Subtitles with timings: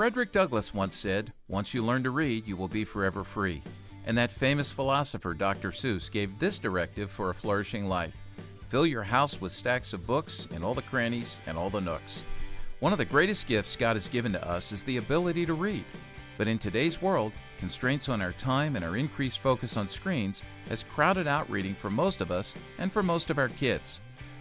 [0.00, 3.62] Frederick Douglass once said, Once you learn to read, you will be forever free.
[4.06, 5.72] And that famous philosopher, Dr.
[5.72, 8.16] Seuss, gave this directive for a flourishing life
[8.70, 12.22] Fill your house with stacks of books in all the crannies and all the nooks.
[12.78, 15.84] One of the greatest gifts God has given to us is the ability to read.
[16.38, 20.82] But in today's world, constraints on our time and our increased focus on screens has
[20.82, 24.00] crowded out reading for most of us and for most of our kids.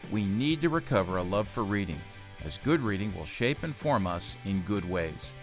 [0.10, 2.00] We need to recover a love for reading,
[2.46, 5.34] as good reading will shape and form us in good ways.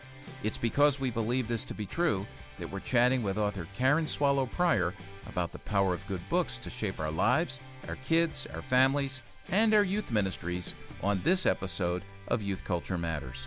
[0.43, 2.27] It's because we believe this to be true
[2.59, 4.95] that we're chatting with author Karen Swallow Prior
[5.29, 7.59] about the power of good books to shape our lives,
[7.89, 13.47] our kids, our families, and our youth ministries on this episode of Youth Culture Matters.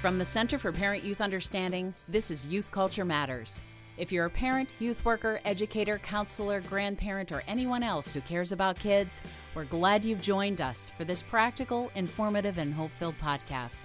[0.00, 3.60] From the Center for Parent Youth Understanding, this is Youth Culture Matters.
[3.96, 8.76] If you're a parent, youth worker, educator, counselor, grandparent, or anyone else who cares about
[8.76, 9.22] kids,
[9.54, 13.84] we're glad you've joined us for this practical, informative, and hope filled podcast.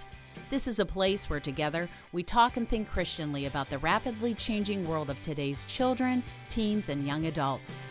[0.50, 4.84] This is a place where together we talk and think Christianly about the rapidly changing
[4.84, 7.84] world of today's children, teens, and young adults.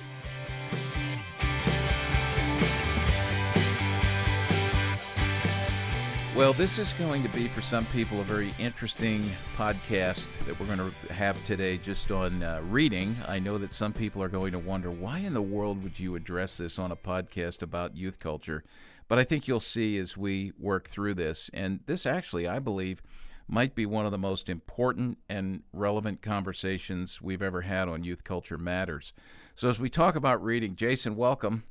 [6.35, 9.23] Well, this is going to be for some people a very interesting
[9.57, 13.17] podcast that we're going to have today just on uh, reading.
[13.27, 16.15] I know that some people are going to wonder why in the world would you
[16.15, 18.63] address this on a podcast about youth culture?
[19.07, 21.49] But I think you'll see as we work through this.
[21.51, 23.01] And this actually, I believe,
[23.47, 28.23] might be one of the most important and relevant conversations we've ever had on Youth
[28.23, 29.13] Culture Matters.
[29.55, 31.63] So as we talk about reading, Jason, welcome.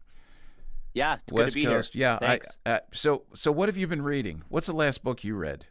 [0.94, 1.92] Yeah, it's West good to be Coast.
[1.92, 2.18] here.
[2.20, 2.38] Yeah.
[2.66, 4.42] I, uh, so, so what have you been reading?
[4.48, 5.66] What's the last book you read?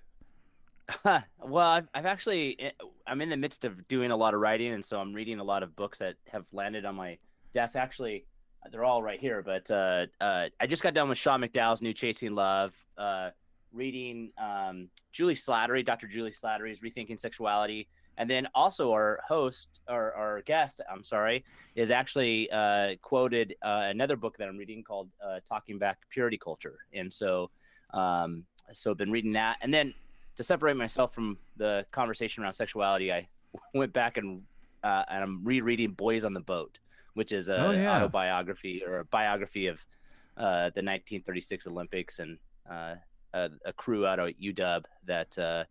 [1.04, 2.72] well, I've, I've actually eh,
[3.06, 5.44] I'm in the midst of doing a lot of writing, and so I'm reading a
[5.44, 7.18] lot of books that have landed on my
[7.54, 7.76] desk.
[7.76, 8.26] Actually,
[8.72, 11.94] they're all right here, but uh, uh, I just got done with Sean McDowell's new
[11.94, 12.74] Chasing Love.
[12.98, 13.32] Uh,
[13.74, 16.08] reading um, Julie Slattery, Dr.
[16.08, 21.46] Julie Slattery's Rethinking Sexuality, and then also our host or our guest, I'm sorry,
[21.76, 26.38] is actually uh, quoted uh, another book that I'm reading called uh, "Talking Back Purity
[26.38, 27.50] Culture," and so
[27.94, 29.94] um, so I've been reading that, and then
[30.36, 33.28] to separate myself from the conversation around sexuality, I
[33.74, 34.42] went back and
[34.84, 36.80] uh, and I'm rereading "Boys on the Boat,"
[37.14, 37.96] which is a Oh, yeah.
[37.98, 39.80] autobiography or a biography of
[40.38, 42.38] uh, the 1936 Olympics and
[42.70, 42.96] uh,
[43.34, 45.64] a, a crew out of UW that uh,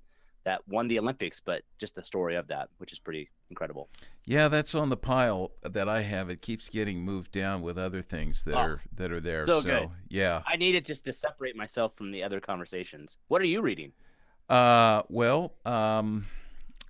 [0.46, 3.88] that won the Olympics, but just the story of that, which is pretty incredible.
[4.24, 6.30] Yeah, that's on the pile that I have.
[6.30, 9.44] It keeps getting moved down with other things that Oh, are that are there.
[9.46, 9.90] so good.
[10.08, 10.42] yeah.
[10.46, 13.18] I needed just to separate myself from the other conversations.
[13.28, 13.92] What are you reading?
[14.48, 16.26] Uh, well, um,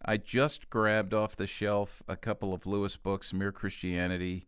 [0.05, 4.47] I just grabbed off the shelf a couple of Lewis books, Mere Christianity,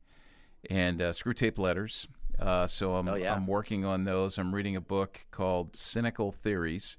[0.71, 2.07] and uh, Screwtape Letters.
[2.39, 3.35] Uh, so I'm Oh, yeah.
[3.35, 4.39] I'm working on those.
[4.39, 6.99] I'm reading a book called Cynical Theories,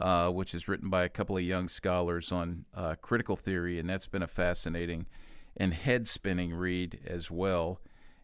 [0.00, 3.88] uh, which is written by a couple of young scholars on uh, critical theory, and
[3.88, 5.06] that's been a fascinating
[5.56, 7.80] and head spinning read as well.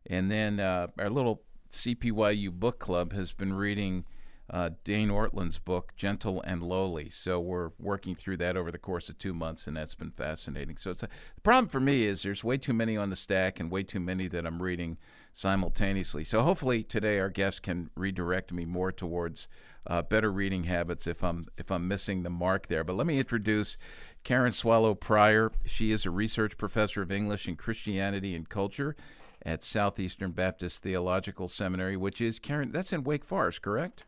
[0.07, 4.05] And then uh, our little CPYU book club has been reading
[4.53, 7.09] uh, Dane Ortlund's book, Gentle and Lowly.
[7.09, 10.77] So we're working through that over the course of two months, and that's been fascinating.
[10.77, 13.61] So it's a, the problem for me is there's way too many on the stack
[13.61, 14.99] and way too many that I'm reading
[15.33, 16.25] simultaneously.
[16.25, 19.47] So hopefully today our guest can redirect me more towards
[19.87, 22.85] uh, better reading habits if I'm if I'm missing the mark there.
[22.85, 23.77] But let me introduce
[24.25, 25.53] Karen Swallow Prior.
[25.67, 28.97] She is a research professor of English and Christianity and Culture
[29.45, 32.73] at Southeastern Baptist Theological Seminary, which is Karen.
[32.73, 34.05] That's in Wake Forest, correct?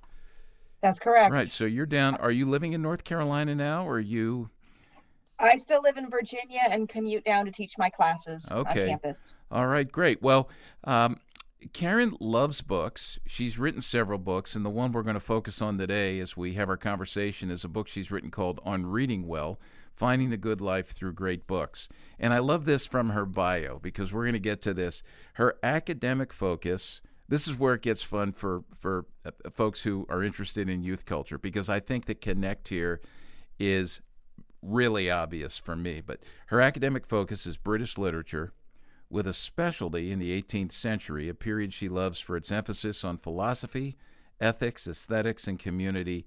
[0.83, 1.33] That's correct.
[1.33, 1.49] Right.
[1.49, 2.17] So you're down.
[2.17, 4.51] Are you living in North Carolina now, or are you?
[5.39, 8.83] I still live in Virginia and commute down to teach my classes Okay.
[8.83, 9.21] on campus.
[9.51, 10.23] All right, great.
[10.23, 10.49] Well,
[10.85, 11.19] um,
[11.73, 13.19] Karen loves books.
[13.27, 16.55] She's written several books, and the one we're going to focus on today as we
[16.55, 19.59] have our conversation is a book she's written called On Reading Well
[19.95, 21.89] Finding the Good Life Through Great Books.
[22.19, 25.03] And I love this from her bio because we're going to get to this.
[25.35, 27.01] Her academic focus.
[27.29, 31.07] This is where it gets fun for for uh, folks who are interested in youth
[31.07, 33.01] culture because I think the connect here
[33.59, 34.01] is
[34.63, 36.01] really obvious for me.
[36.05, 38.53] But her academic focus is British literature,
[39.13, 43.19] with a specialty in the 18th century, a period she loves for its emphasis on
[43.19, 43.95] philosophy,
[44.41, 46.25] ethics, aesthetics, and community.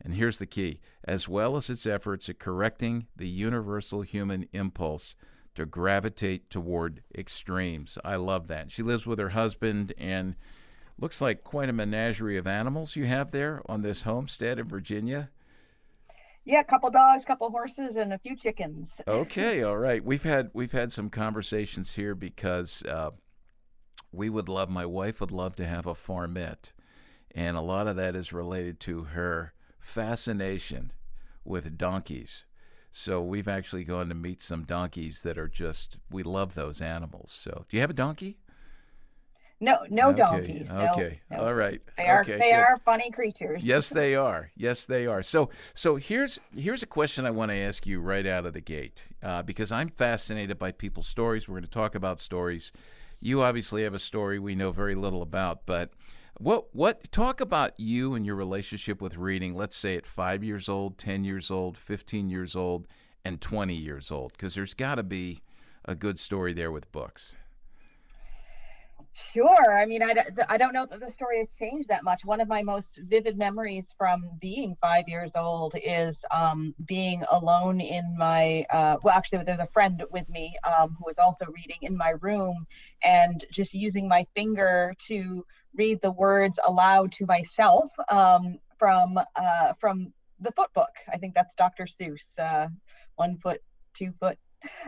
[0.00, 5.16] And here's the key as well as its efforts at correcting the universal human impulse
[5.56, 7.98] to gravitate toward extremes.
[8.04, 8.70] I love that.
[8.70, 10.36] She lives with her husband and
[10.96, 15.30] looks like quite a menagerie of animals you have there on this homestead in Virginia.
[16.48, 19.02] Yeah, a couple dogs, couple horses, and a few chickens.
[19.08, 20.02] Okay, all right.
[20.02, 23.10] We've had we've had some conversations here because uh,
[24.12, 26.72] we would love my wife would love to have a farmette,
[27.34, 30.92] and a lot of that is related to her fascination
[31.44, 32.46] with donkeys.
[32.90, 37.30] So we've actually gone to meet some donkeys that are just we love those animals.
[37.30, 38.38] So do you have a donkey?
[39.60, 40.18] No, no okay.
[40.18, 40.70] donkeys.
[40.72, 41.20] No, Okay.
[41.30, 41.38] no.
[41.38, 41.80] All right.
[41.96, 42.58] They are okay, they good.
[42.58, 43.62] are funny creatures.
[43.64, 44.50] Yes, they are.
[44.56, 45.22] Yes, they are.
[45.22, 48.60] So, so here's here's a question I want to ask you right out of the
[48.60, 51.48] gate, uh, because I'm fascinated by people's stories.
[51.48, 52.70] We're going to talk about stories.
[53.20, 55.90] You obviously have a story we know very little about, but
[56.38, 59.56] what what talk about you and your relationship with reading?
[59.56, 62.86] Let's say at five years old, ten years old, fifteen years old,
[63.24, 65.40] and twenty years old, because there's got to be
[65.84, 67.36] a good story there with books.
[69.18, 69.76] Sure.
[69.76, 70.14] I mean, I,
[70.48, 72.24] I don't know that the story has changed that much.
[72.24, 77.80] One of my most vivid memories from being five years old is um, being alone
[77.80, 81.78] in my, uh, well, actually, there's a friend with me um, who was also reading
[81.82, 82.64] in my room
[83.02, 85.44] and just using my finger to
[85.74, 90.94] read the words aloud to myself um, from, uh, from the foot book.
[91.12, 91.86] I think that's Dr.
[91.86, 92.68] Seuss, uh,
[93.16, 93.60] one foot,
[93.94, 94.38] two foot,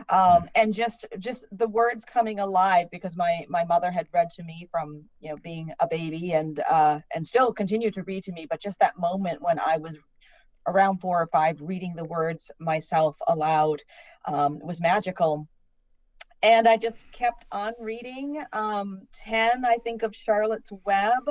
[0.09, 4.43] um, and just just the words coming alive because my my mother had read to
[4.43, 8.31] me from you know being a baby and uh, and still continue to read to
[8.31, 9.97] me but just that moment when i was
[10.67, 13.81] around four or five reading the words myself aloud
[14.25, 15.47] um, was magical.
[16.43, 21.29] And i just kept on reading um, 10 i think of charlotte's web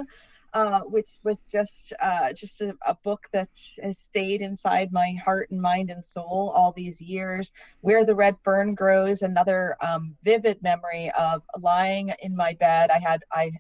[0.52, 3.48] uh, which was just uh, just a, a, book that
[3.82, 7.52] has stayed inside my heart and mind and soul all these years.
[7.80, 12.90] Where the Red Fern Grows, another um, vivid memory of lying in my bed.
[12.90, 13.52] I had I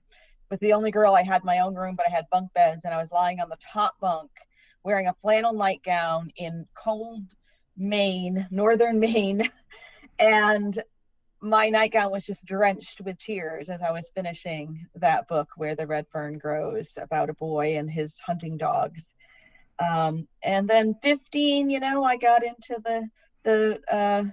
[0.50, 1.14] was the only girl.
[1.14, 3.48] I had my own room, but I had bunk beds, and I was lying on
[3.48, 4.30] the top bunk,
[4.82, 7.34] wearing a flannel nightgown in cold
[7.76, 9.48] Maine, northern Maine,
[10.18, 10.82] and
[11.40, 15.86] my nightgown was just drenched with tears as I was finishing that book, Where the
[15.86, 19.14] Red Fern Grows, about a boy and his hunting dogs.
[19.78, 23.08] Um, and then 15, you know, I got into the,
[23.44, 24.24] the, uh,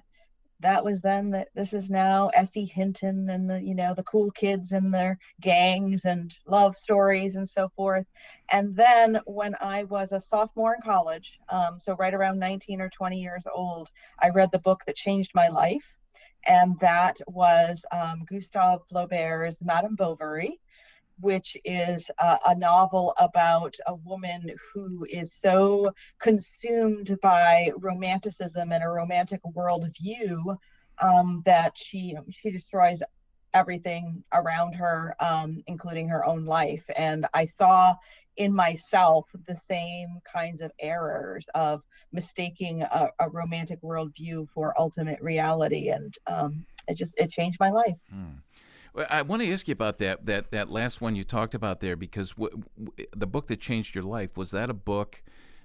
[0.59, 2.65] that was then that this is now S.E.
[2.65, 7.47] Hinton and the, you know, the cool kids and their gangs and love stories and
[7.47, 8.07] so forth.
[8.51, 12.89] And then when I was a sophomore in college, um, so right around 19 or
[12.89, 13.89] 20 years old,
[14.19, 15.96] I read the book that changed my life
[16.45, 20.59] and that was um, Gustave Flaubert's Madame Bovary,
[21.19, 28.83] which is uh, a novel about a woman who is so consumed by romanticism and
[28.83, 30.57] a romantic worldview
[30.99, 33.03] um, that she she destroys
[33.53, 36.85] everything around her, um, including her own life.
[36.95, 37.95] And I saw
[38.35, 45.21] in myself the same kinds of errors of mistaking a, a romantic worldview for ultimate
[45.21, 45.89] reality.
[45.89, 47.97] And um, it just it changed my life.
[48.09, 48.39] Hmm.
[49.09, 51.95] I want to ask you about that that that last one you talked about there
[51.95, 55.21] because w- w- the book that changed your life was that a book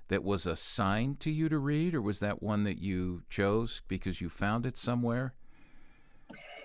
[0.09, 4.21] that was assigned to you to read, or was that one that you chose because
[4.21, 5.33] you found it somewhere?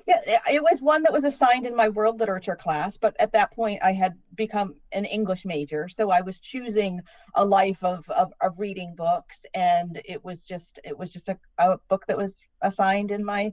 [0.07, 3.51] Yeah, it was one that was assigned in my world literature class, but at that
[3.51, 7.01] point I had become an English major, so I was choosing
[7.35, 11.37] a life of of, of reading books, and it was just it was just a,
[11.57, 13.51] a book that was assigned in my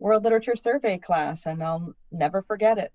[0.00, 2.92] world literature survey class, and I'll never forget it.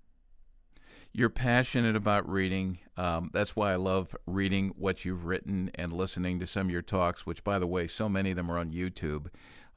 [1.12, 2.80] You're passionate about reading.
[2.98, 6.82] Um, that's why I love reading what you've written and listening to some of your
[6.82, 9.28] talks, which, by the way, so many of them are on YouTube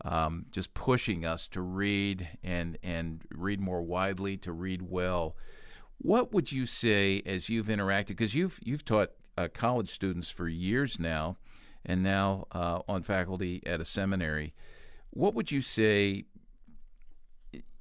[0.03, 5.35] um, just pushing us to read and and read more widely, to read well.
[5.97, 8.07] What would you say as you've interacted?
[8.07, 11.37] Because you've you've taught uh, college students for years now,
[11.85, 14.53] and now uh, on faculty at a seminary.
[15.11, 16.25] What would you say?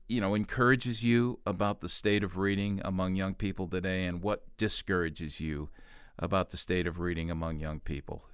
[0.08, 4.44] You know, encourages you about the state of reading among young people today, and what
[4.58, 5.70] discourages you
[6.18, 8.24] about the state of reading among young people?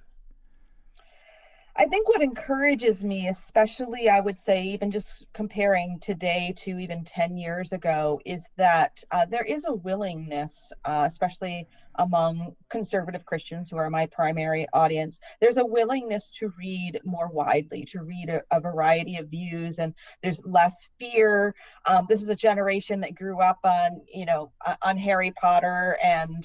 [1.79, 7.05] I think what encourages me, especially I would say, even just comparing today to even
[7.05, 13.69] 10 years ago, is that uh, there is a willingness, uh, especially among conservative Christians
[13.69, 18.41] who are my primary audience, there's a willingness to read more widely, to read a,
[18.51, 21.55] a variety of views, and there's less fear.
[21.85, 26.43] Um, this is a generation that grew up on, you know, on Harry Potter and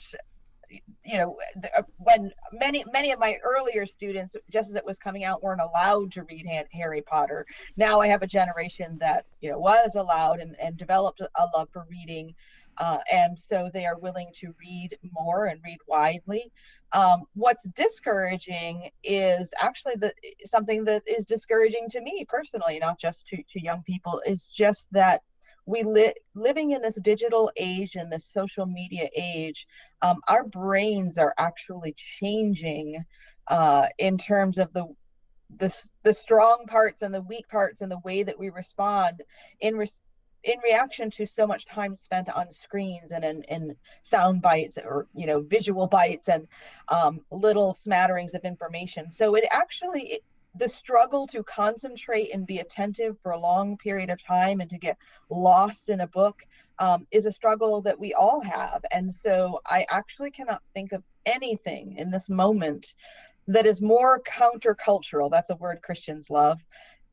[0.71, 1.37] you know
[1.77, 5.61] uh, when many many of my earlier students just as it was coming out weren't
[5.61, 7.47] allowed to read harry potter.
[7.77, 11.69] Now i have a generation that you know was allowed and, and developed a love
[11.73, 12.35] for reading
[12.79, 16.51] uh, and so they are willing to read more and read widely.
[16.93, 20.13] Um, what's discouraging is actually the
[20.45, 24.87] something that is discouraging to me personally not just to, to young people is just
[24.93, 25.23] that
[25.67, 29.67] we live living in this digital age and this social media age
[30.03, 33.05] um, our brains are actually changing
[33.49, 34.87] uh, in terms of the
[35.59, 39.23] the the strong parts and the weak parts and the way that we respond
[39.61, 40.01] in res-
[40.45, 45.07] in reaction to so much time spent on screens and in, in sound bites or
[45.15, 46.47] you know visual bites and
[46.89, 49.11] um, little smatterings of information.
[49.11, 50.21] So it actually
[50.57, 54.79] the struggle to concentrate and be attentive for a long period of time and to
[54.79, 54.97] get
[55.31, 56.47] lost in a book
[56.79, 58.85] um, is a struggle that we all have.
[58.93, 62.95] And so i actually cannot think of anything in this moment
[63.47, 66.65] that is more countercultural that's a word christians love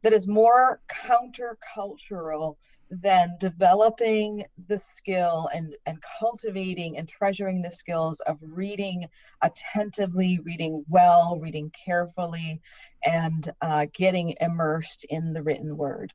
[0.02, 2.56] that is more countercultural
[2.92, 9.06] than developing the skill and, and cultivating and treasuring the skills of reading
[9.42, 12.62] attentively, reading well, reading carefully,
[13.06, 16.12] and uh, getting immersed in the written word.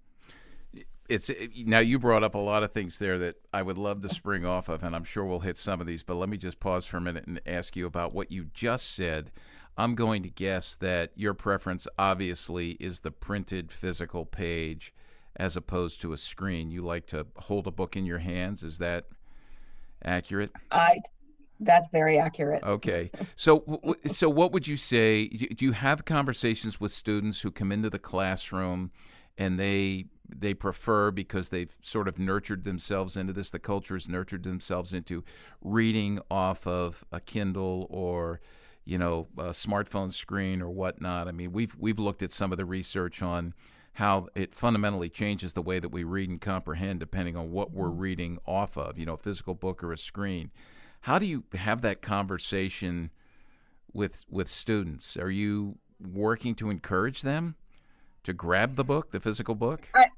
[1.08, 1.30] It's
[1.64, 4.44] now you brought up a lot of things there that I would love to spring
[4.44, 6.02] off of, and I'm sure we'll hit some of these.
[6.02, 8.94] But let me just pause for a minute and ask you about what you just
[8.94, 9.30] said.
[9.78, 14.92] I'm going to guess that your preference, obviously, is the printed physical page
[15.36, 16.70] as opposed to a screen.
[16.70, 18.62] You like to hold a book in your hands.
[18.62, 19.06] Is that
[20.04, 20.50] accurate?
[20.70, 20.98] I
[21.60, 22.62] that's very accurate.
[22.62, 23.10] Okay.
[23.34, 27.90] So so what would you say do you have conversations with students who come into
[27.90, 28.90] the classroom
[29.38, 34.08] and they they prefer because they've sort of nurtured themselves into this the culture has
[34.08, 35.24] nurtured themselves into
[35.62, 38.40] reading off of a Kindle or
[38.84, 41.28] you know a smartphone screen or whatnot.
[41.28, 43.52] I mean, we've we've looked at some of the research on
[43.96, 47.86] how it fundamentally changes the way that we read and comprehend depending on what we're
[47.86, 47.98] mm-hmm.
[47.98, 50.50] reading off of, you know, a physical book or a screen.
[51.00, 53.10] How do you have that conversation
[53.94, 55.16] with with students?
[55.16, 57.56] Are you working to encourage them
[58.24, 59.88] to grab the book, the physical book?
[59.94, 60.08] I,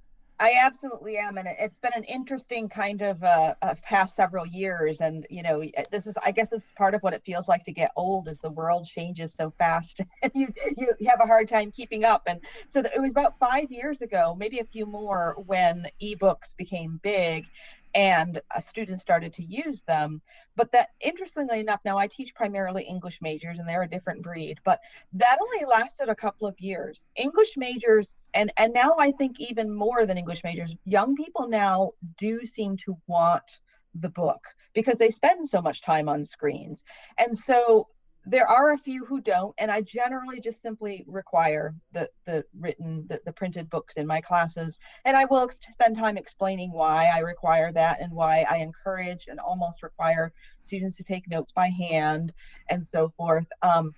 [0.41, 5.01] I absolutely am, and it's been an interesting kind of uh, uh, past several years.
[5.01, 7.65] And you know, this is, I guess, this is part of what it feels like
[7.65, 11.49] to get old, as the world changes so fast, and you you have a hard
[11.49, 12.23] time keeping up.
[12.27, 17.01] And so it was about five years ago, maybe a few more, when ebooks became
[17.03, 17.47] big,
[17.95, 20.21] and uh, students started to use them.
[20.55, 24.59] But that, interestingly enough, now I teach primarily English majors, and they're a different breed.
[24.65, 24.81] But
[25.15, 27.09] that only lasted a couple of years.
[27.17, 31.91] English majors and and now i think even more than english majors young people now
[32.17, 33.61] do seem to want
[33.95, 34.43] the book
[34.75, 36.85] because they spend so much time on screens.
[37.19, 37.89] And so
[38.27, 43.07] there are a few who don't and i generally just simply require the the written
[43.09, 44.79] the, the printed books in my classes.
[45.05, 49.41] And i will spend time explaining why i require that and why i encourage and
[49.41, 52.35] almost require students to take notes by hand
[52.69, 53.47] and so forth.
[53.63, 53.95] Um,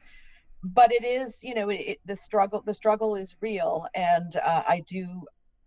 [0.62, 3.86] but it is you know it, the struggle the struggle is real.
[3.94, 5.24] And uh, i do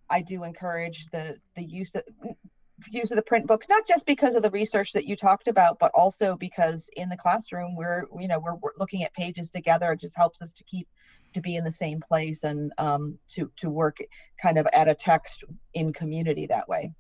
[0.10, 2.04] i do encourage the the use of
[2.92, 5.80] use of the print books not just because of the research that you talked about
[5.80, 9.94] but also because in the classroom we're you know we're, we're looking at pages together.
[9.94, 10.88] It just helps us to keep
[11.34, 13.98] to be in the same place and um, to to work
[14.42, 16.92] kind of at a text in community that way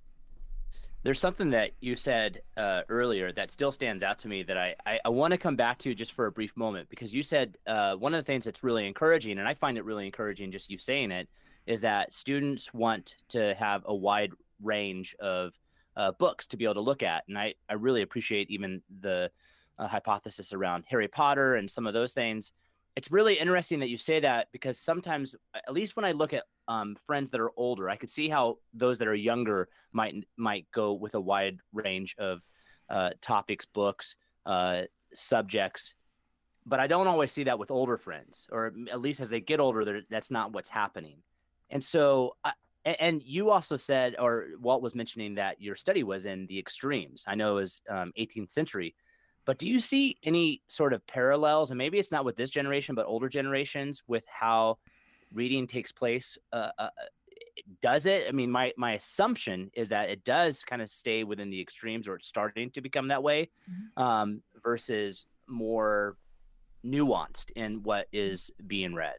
[1.04, 4.76] there's something that you said uh, earlier that still stands out to me that I,
[4.86, 7.58] I, I want to come back to just for a brief moment because you said
[7.68, 10.70] uh, one of the things that's really encouraging, and I find it really encouraging just
[10.70, 11.28] you saying it,
[11.68, 14.32] is that students want to have a wide
[14.62, 15.54] range of
[15.98, 17.24] uh, books to be able to look at.
[17.28, 19.30] And I, I really appreciate even the
[19.78, 22.54] uh, hypothesis around Harry Potter and some of those things
[22.96, 26.44] it's really interesting that you say that because sometimes, at least when I look at
[26.68, 30.68] um, friends that are older, I could see how those that are younger might might
[30.72, 32.42] go with a wide range of
[32.90, 34.84] uh, topics, books, uh,
[35.16, 35.96] subjects.
[36.66, 39.60] But I don't always see that with older friends, or at least as they get
[39.60, 41.18] older, that's not what's happening.
[41.70, 42.54] And so, I,
[42.86, 47.26] and you also said, or Walt was mentioning that your study was in the extremes.
[47.28, 48.96] I know it was um, 18th century,
[49.46, 52.96] but do you see any sort of parallels, and maybe it's not with this generation,
[52.96, 54.78] but older generations, with how
[55.34, 56.38] reading takes place?
[56.52, 56.90] Uh, uh, uh
[57.82, 58.26] does it?
[58.28, 62.08] I mean, my my assumption is that it does kind of stay within the extremes,
[62.08, 64.02] or it's starting to become that way, mm-hmm.
[64.02, 66.18] um, versus more
[66.86, 69.16] nuanced in what is being read.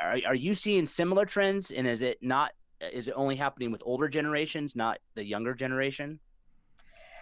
[0.00, 2.52] Are, are you seeing similar trends, and is it not?
[2.92, 6.20] Is it only happening with older generations, not the younger generation?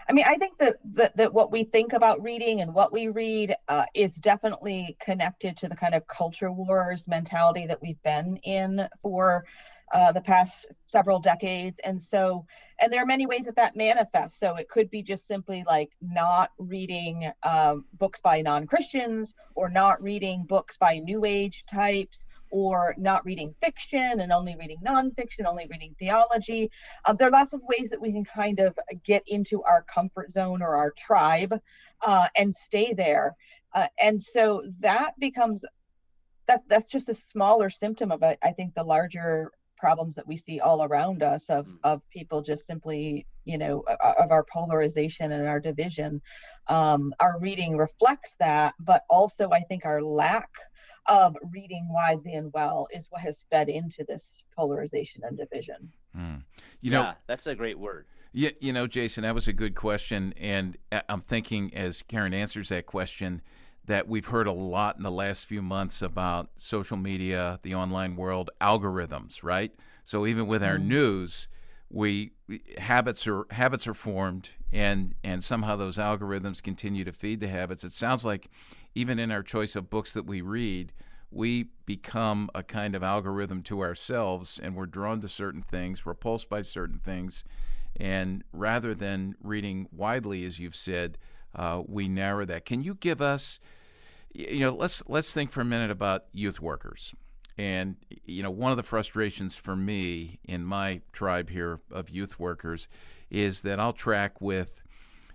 [0.09, 3.09] I mean, I think that, that, that what we think about reading and what we
[3.09, 8.37] read uh, is definitely connected to the kind of culture wars mentality that we've been
[8.39, 9.45] in for
[9.93, 11.79] uh, the past several decades.
[11.85, 12.47] And so,
[12.81, 14.41] and there are many ways that that manifests.
[14.41, 19.69] So it could be just simply like not reading um, books by non Christians or
[19.69, 25.47] not reading books by New Age types or not reading fiction and only reading nonfiction,
[25.47, 26.71] only reading theology.
[27.07, 30.31] Um, there are lots of ways that we can kind of get into our comfort
[30.31, 31.59] zone or our tribe
[32.03, 33.35] uh, and stay there.
[33.75, 35.65] Uh, and so that becomes
[36.47, 38.39] that that's just a smaller symptom of it.
[38.43, 41.77] I think the larger problems that we see all around us of mm.
[41.83, 43.83] of people just simply you know
[44.21, 46.23] of our polarization and our division
[46.69, 50.49] um, our reading reflects that but also i think our lack
[51.07, 56.43] of reading widely and well is what has fed into this polarization and division mm.
[56.81, 59.75] you know yeah, that's a great word yeah, you know, Jason, that was a good
[59.75, 60.79] question, and
[61.09, 63.43] I'm thinking as Karen answers that question,
[63.85, 68.17] that we've heard a lot in the last few months about social media, the online
[68.17, 69.73] world, algorithms, right?
[70.05, 70.87] So even with our mm.
[70.87, 71.49] news,
[71.93, 72.33] we
[72.79, 77.85] habits are habits are formed and and somehow those algorithms continue to feed the habits.
[77.85, 78.49] It sounds like
[78.95, 80.93] even in our choice of books that we read,
[81.31, 86.49] we become a kind of algorithm to ourselves and we're drawn to certain things, repulsed
[86.49, 87.45] by certain things.
[88.01, 91.19] And rather than reading widely, as you've said,
[91.55, 92.65] uh, we narrow that.
[92.65, 93.61] Can you give us,
[94.33, 97.15] you know, let's let's think for a minute about youth workers.
[97.59, 102.39] And you know, one of the frustrations for me in my tribe here of youth
[102.39, 102.89] workers
[103.31, 104.83] is that I'll track with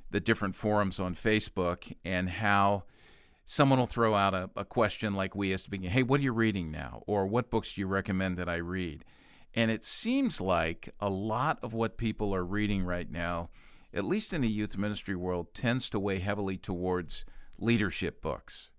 [0.10, 2.84] the different forums on Facebook and how
[3.46, 6.24] someone will throw out a, a question like we asked to begin, hey, what are
[6.24, 7.04] you reading now?
[7.08, 9.04] Or what books do you recommend that I read?
[9.54, 13.50] And it seems like a lot of what people are reading right now
[13.94, 17.26] at least in the youth ministry world, tends to weigh heavily towards
[17.58, 18.70] leadership books.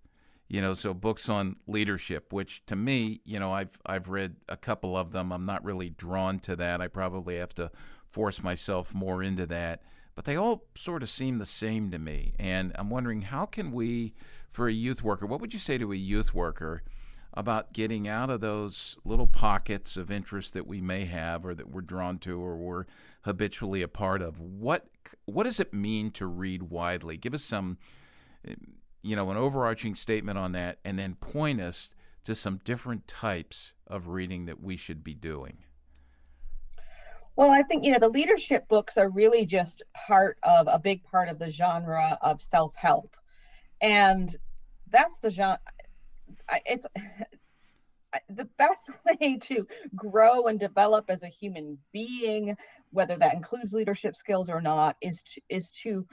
[0.49, 4.57] You know, so books on leadership, which to me, you know, I've I've read a
[4.57, 5.33] couple of them.
[5.33, 6.81] I'm not really drawn to that.
[6.81, 7.71] I probably have to
[8.11, 9.83] force myself more into that.
[10.15, 12.33] But they all sort of seem the same to me.
[12.41, 14.15] And I'm wondering how can we,
[14.51, 16.83] for a youth worker, what would you say to a youth worker
[17.35, 21.71] about getting out of those little pockets of interest that we may have or that
[21.71, 22.87] we're drawn to or we're
[23.23, 24.41] habitually a part of?
[24.41, 24.89] What
[25.27, 27.17] what does it mean to read widely?
[27.17, 27.79] Give us some,
[28.45, 28.55] eh,
[29.03, 31.91] you know, an overarching statement on that, and then point us
[32.25, 35.59] to some different types of reading that we should be doing.
[37.37, 41.05] Well, I think you know the leadership books are really just part of a big
[41.05, 43.17] part of the genre of self-help,
[43.81, 44.35] and
[44.91, 45.61] that's the genre.
[46.67, 46.87] It's
[48.29, 48.85] the best
[49.21, 52.57] way to grow and develop as a human being
[52.91, 56.07] whether that includes leadership skills or not is to, is to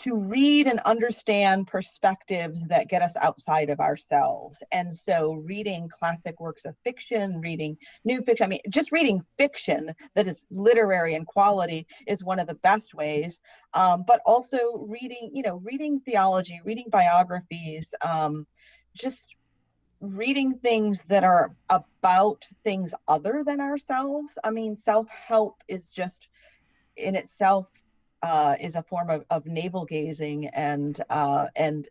[0.00, 4.62] to read and understand perspectives that get us outside of ourselves.
[4.72, 9.94] And so, reading classic works of fiction, reading new fiction, I mean, just reading fiction
[10.14, 13.38] that is literary and quality is one of the best ways.
[13.74, 18.46] Um, but also, reading, you know, reading theology, reading biographies, um,
[18.94, 19.34] just
[20.00, 24.38] reading things that are about things other than ourselves.
[24.42, 26.28] I mean, self help is just
[26.96, 27.66] in itself
[28.22, 31.88] uh, is a form of, of navel gazing and uh, and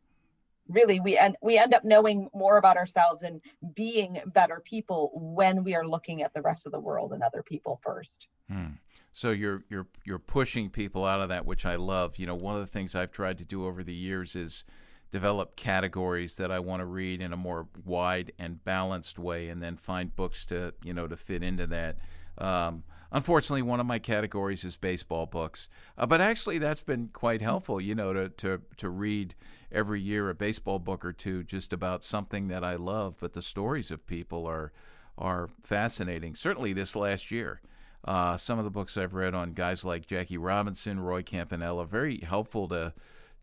[0.68, 3.42] really we end we end up knowing more about ourselves and
[3.74, 7.44] being better people when we are looking at the rest of the world and other
[7.44, 8.28] people first.
[8.50, 8.76] Hmm.
[9.12, 12.18] So you're you're you're pushing people out of that, which I love.
[12.18, 14.64] You know, one of the things I've tried to do over the years is
[15.12, 19.62] develop categories that I want to read in a more wide and balanced way, and
[19.64, 21.98] then find books to you know to fit into that.
[22.38, 27.42] Um, unfortunately, one of my categories is baseball books, uh, but actually that's been quite
[27.42, 27.82] helpful.
[27.82, 29.36] You know, to to to read
[29.72, 33.16] every year a baseball book or two just about something that I love.
[33.20, 34.72] But the stories of people are
[35.18, 36.36] are fascinating.
[36.36, 37.62] Certainly, this last year.
[38.06, 42.20] Uh, some of the books I've read on guys like Jackie Robinson, Roy Campanella, very
[42.20, 42.94] helpful to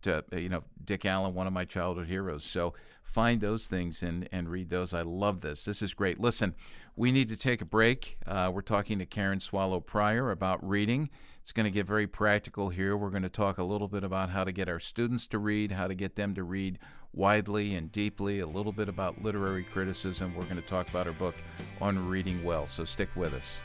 [0.02, 2.44] to you know Dick Allen, one of my childhood heroes.
[2.44, 2.74] So
[3.06, 4.92] find those things and and read those.
[4.92, 5.64] I love this.
[5.64, 6.20] This is great.
[6.20, 6.54] Listen,
[6.94, 8.18] we need to take a break.
[8.26, 11.08] Uh, we're talking to Karen Swallow Prior about reading.
[11.40, 12.96] It's going to get very practical here.
[12.96, 15.70] We're going to talk a little bit about how to get our students to read,
[15.70, 16.80] how to get them to read
[17.12, 20.34] widely and deeply, a little bit about literary criticism.
[20.34, 21.36] We're going to talk about her book
[21.80, 22.66] on reading well.
[22.66, 23.56] So stick with us.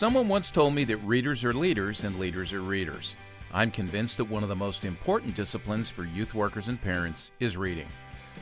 [0.00, 3.16] Someone once told me that readers are leaders and leaders are readers.
[3.52, 7.54] I'm convinced that one of the most important disciplines for youth workers and parents is
[7.54, 7.86] reading.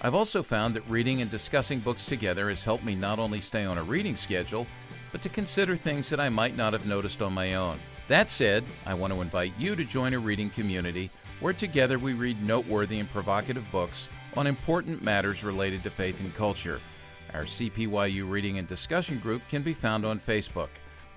[0.01, 3.65] I've also found that reading and discussing books together has helped me not only stay
[3.65, 4.69] on a reading schedule,
[5.11, 7.81] but to consider things that I might not have noticed on my own.
[8.07, 12.13] That said, I want to invite you to join a reading community where together we
[12.13, 16.81] read noteworthy and provocative books on important matters related to faith and culture.
[17.35, 20.69] Our CPYU Reading and Discussion group can be found on Facebook.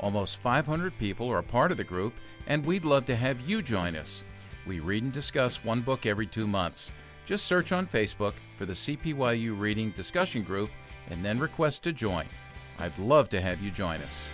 [0.01, 2.15] Almost 500 people are a part of the group,
[2.47, 4.23] and we'd love to have you join us.
[4.65, 6.91] We read and discuss one book every two months.
[7.27, 10.71] Just search on Facebook for the CPYU Reading Discussion Group
[11.11, 12.25] and then request to join.
[12.79, 14.27] I'd love to have you join us.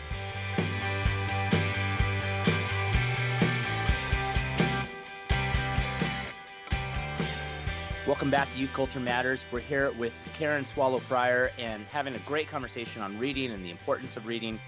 [8.08, 9.44] Welcome back to Youth Culture Matters.
[9.52, 13.70] We're here with Karen Swallow Prior and having a great conversation on reading and the
[13.70, 14.62] importance of reading.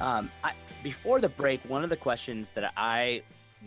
[0.00, 0.52] Um, I,
[0.82, 3.22] before the break, one of the questions that I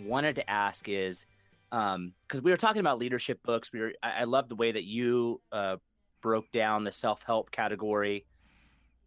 [0.05, 1.25] wanted to ask is
[1.69, 2.13] because um,
[2.43, 3.71] we were talking about leadership books.
[3.73, 5.77] We were, I, I love the way that you uh,
[6.21, 8.25] broke down the self help category.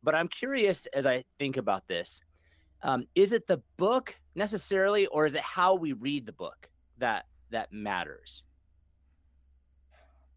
[0.03, 2.21] But I'm curious as I think about this
[2.83, 7.27] um, is it the book necessarily, or is it how we read the book that
[7.51, 8.43] that matters?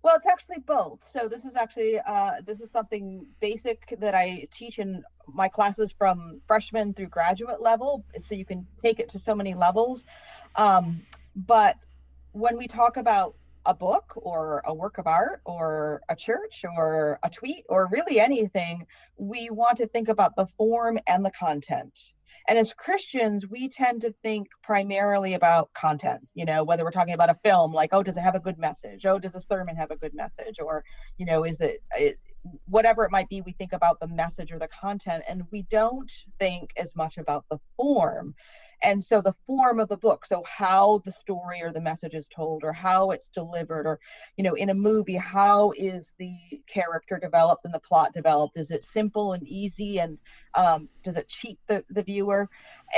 [0.04, 1.02] Well, it's actually both.
[1.10, 5.94] So this is actually uh, this is something basic that I teach in my classes
[5.98, 8.04] from freshman through graduate level.
[8.20, 10.06] So you can take it to so many levels.
[10.58, 11.04] Um,
[11.36, 11.78] but
[12.34, 13.36] when we talk about
[13.66, 18.20] a book or a work of art or a church or a tweet or really
[18.20, 18.86] anything,
[19.16, 22.12] we want to think about the form and the content.
[22.48, 27.14] And as Christians, we tend to think primarily about content, you know, whether we're talking
[27.14, 29.06] about a film, like, oh, does it have a good message?
[29.06, 30.60] Oh, does a sermon have a good message?
[30.60, 30.84] Or,
[31.18, 32.18] you know, is it, it
[32.66, 36.12] whatever it might be, we think about the message or the content, and we don't
[36.40, 38.36] think as much about the form
[38.82, 42.28] and so the form of the book so how the story or the message is
[42.28, 44.00] told or how it's delivered or
[44.38, 46.34] you know in a movie how is the
[46.68, 48.58] character developed and the plot developed?
[48.58, 50.18] Is it simple and easy and
[50.56, 52.50] um, does it cheat the, the viewer?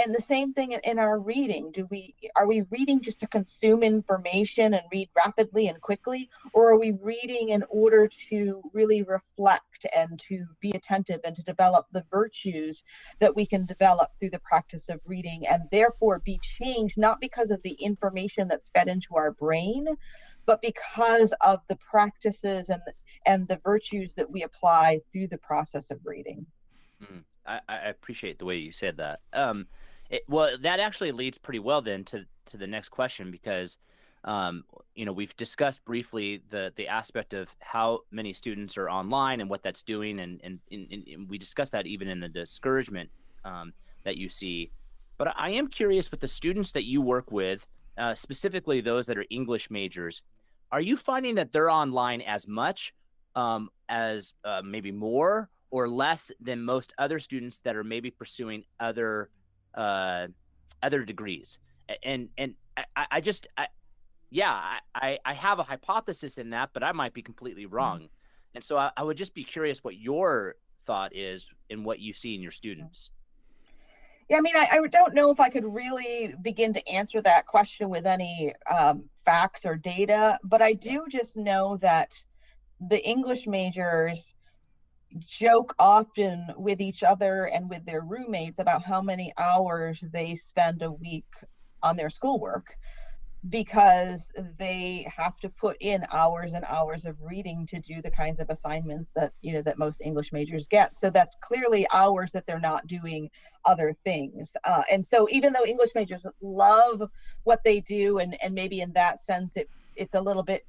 [0.02, 1.72] And the same thing in, in our reading.
[1.72, 6.30] Do we are we reading just to consume information and read rapidly and quickly?
[6.54, 11.44] Or are we reading in order to really reflect and to be attentive and to
[11.44, 12.84] develop the virtues
[13.20, 17.52] that we can develop through the practice of reading and therefore be changed not because
[17.52, 19.88] of the information that's fed into our brain
[20.46, 22.82] but because of the practices and
[23.26, 26.46] and the virtues that we apply through the process of reading.
[27.02, 29.22] Mm, I, I, appreciate the way you said that.
[29.34, 29.68] Um,
[30.10, 33.78] it, well that actually leads pretty well then to to the next question because
[34.26, 34.64] um,
[34.96, 39.50] you know we've discussed briefly the the aspect of how many students are online and
[39.50, 43.10] what that's doing and and, and, and we discussed that even in the discouragement
[43.44, 44.72] um, that you see
[45.18, 47.66] but I am curious with the students that you work with,
[47.98, 50.22] uh, specifically those that are English majors,
[50.72, 52.94] are you finding that they're online as much
[53.36, 58.64] um, as uh, maybe more or less than most other students that are maybe pursuing
[58.80, 59.30] other
[59.76, 60.28] uh,
[60.84, 61.58] other degrees?
[62.04, 62.56] And and
[62.96, 63.68] I, I just I,
[64.30, 67.76] yeah I, I have a hypothesis in that, but I might be completely mm-hmm.
[67.76, 67.98] wrong.
[68.00, 68.56] Mm-hmm.
[68.56, 72.14] And so I, I would just be curious what your thought is in what you
[72.14, 73.10] see in your students.
[74.30, 77.46] Yeah, I mean, I, I, don't know if I could really begin to answer that
[77.46, 82.20] question with any um, facts or data, but I do just know that
[82.90, 84.34] the English majors
[85.20, 90.82] joke often with each other and with their roommates about how many hours they spend
[90.82, 91.32] a week
[91.84, 92.76] on their schoolwork
[93.50, 98.40] because they have to put in hours and hours of reading to do the kinds
[98.40, 100.94] of assignments that you know that most english majors get.
[100.96, 103.30] So that's clearly hours that they're not doing
[103.66, 104.50] other things.
[104.64, 107.04] Uh, and so even though english majors love
[107.44, 110.64] what they do and and maybe in that sense it it's a little bit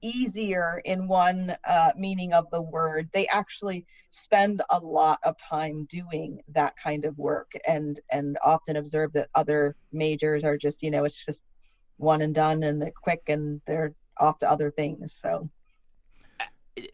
[0.00, 5.86] easier in one uh, meaning of the word they actually spend a lot of time
[5.90, 10.90] doing that kind of work and and often observe that other majors are just you
[10.90, 11.42] know it's just
[11.98, 15.18] one and done and they're quick and they're off to other things.
[15.20, 15.48] So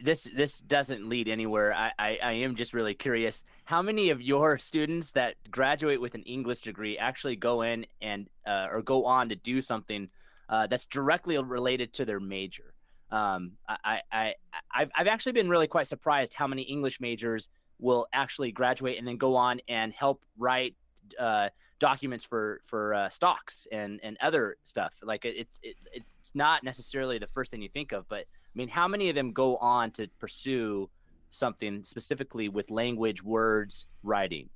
[0.03, 1.73] this this doesn't lead anywhere.
[1.75, 3.45] I, I, I, am just really curious.
[3.65, 8.29] How many of your students that graduate with an English degree actually go in and
[8.47, 10.09] uh, or go on to do something
[10.49, 12.75] uh, that's directly related to their major?
[13.11, 14.35] Um, I, I
[14.75, 19.07] I've, I've actually been really quite surprised how many English majors will actually graduate and
[19.07, 20.75] then go on and help write
[21.19, 24.93] uh, documents for for uh, stocks and and other stuff.
[25.03, 28.69] Like it, it, it's not necessarily the first thing you think of, but I mean,
[28.69, 30.89] how many of them go on to pursue
[31.31, 34.49] something specifically with language, words, writing?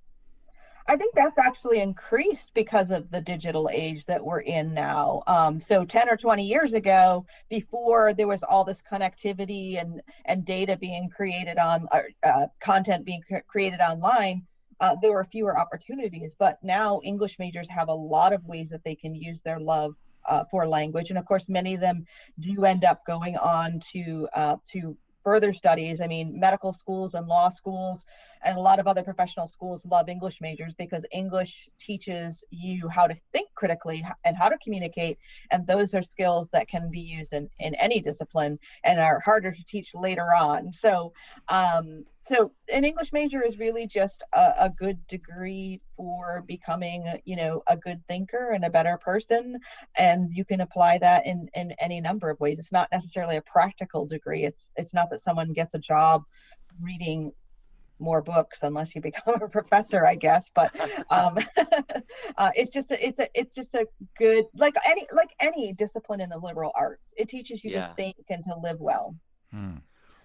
[0.91, 5.23] I think that's actually increased because of the digital age that we're in now.
[5.27, 10.47] Um, so 10 or 20 years ago, before there was all this connectivity and, and
[10.47, 11.87] data being created on,
[12.23, 14.47] uh, content being created online,
[14.81, 16.35] uh, there were fewer opportunities.
[16.39, 19.97] But now English majors have a lot of ways that they can use their love
[20.27, 22.05] uh, for language, and of course, many of them
[22.39, 24.97] do end up going on to uh, to
[25.29, 26.01] further studies.
[26.01, 28.05] I mean, medical schools and law schools
[28.43, 33.07] and a lot of other professional schools love English majors because English teaches you how
[33.07, 35.19] to think critically and how to communicate.
[35.51, 39.53] And those are skills that can be used in, in any discipline and are harder
[39.53, 40.73] to teach later on.
[40.73, 41.13] So,
[41.49, 47.37] um, so an English major is really just a, a good degree for becoming, you
[47.37, 49.59] know, a good thinker and a better person.
[49.97, 52.59] And you can apply that in, in any number of ways.
[52.59, 54.45] It's not necessarily a practical degree.
[54.45, 56.25] It's, it's not that someone gets a job
[56.81, 57.33] reading
[58.01, 60.73] more books unless you become a professor i guess but
[61.11, 61.37] um,
[62.39, 63.85] uh, it's just a, it's a it's just a
[64.17, 67.89] good like any like any discipline in the liberal arts it teaches you yeah.
[67.89, 69.17] to think and to live well
[69.53, 69.79] hmm.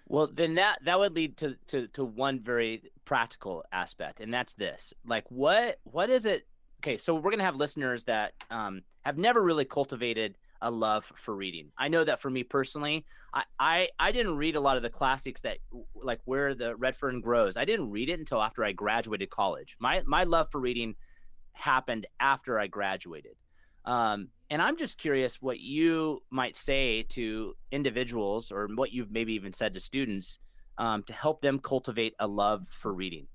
[0.06, 4.54] Well then that that would lead to, to to one very practical aspect and that's
[4.54, 6.46] this like what what is it
[6.82, 11.36] okay so we're gonna have listeners that um, have never really cultivated a love for
[11.36, 11.70] reading.
[11.76, 14.90] I know that for me personally, I, I I didn't read a lot of the
[14.90, 15.58] classics that
[15.94, 17.56] like where the red fern grows.
[17.56, 19.76] I didn't read it until after I graduated college.
[19.78, 20.94] My my love for reading
[21.52, 23.36] happened after I graduated.
[23.84, 29.32] Um, and I'm just curious what you might say to individuals or what you've maybe
[29.34, 30.38] even said to students
[30.78, 33.26] um, to help them cultivate a love for reading.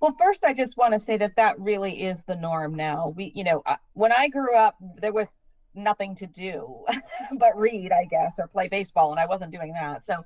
[0.00, 3.12] Well, first, I just want to say that that really is the norm now.
[3.14, 5.28] We, you know, when I grew up, there was
[5.74, 6.84] nothing to do
[7.38, 10.04] but read i guess or play baseball and i wasn't doing that.
[10.04, 10.16] So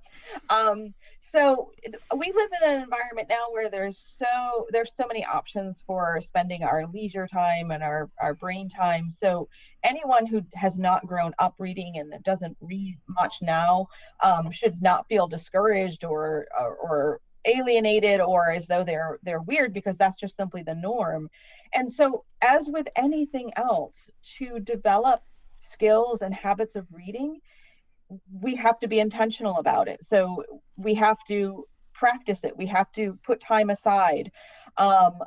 [0.50, 1.70] um so
[2.16, 6.62] we live in an environment now where there's so there's so many options for spending
[6.62, 9.10] our leisure time and our our brain time.
[9.10, 9.48] So
[9.82, 13.88] anyone who has not grown up reading and doesn't read much now
[14.22, 19.72] um, should not feel discouraged or, or, or alienated or as though they're they're weird
[19.72, 21.28] because that's just simply the norm.
[21.74, 25.22] And so as with anything else to develop
[25.64, 27.40] skills and habits of reading,
[28.40, 30.04] we have to be intentional about it.
[30.04, 30.44] So
[30.76, 32.56] we have to practice it.
[32.56, 34.30] We have to put time aside.
[34.76, 35.18] Um,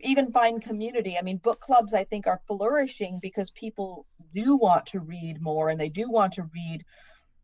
[0.00, 1.16] even find community.
[1.18, 5.70] I mean, book clubs, I think, are flourishing because people do want to read more
[5.70, 6.84] and they do want to read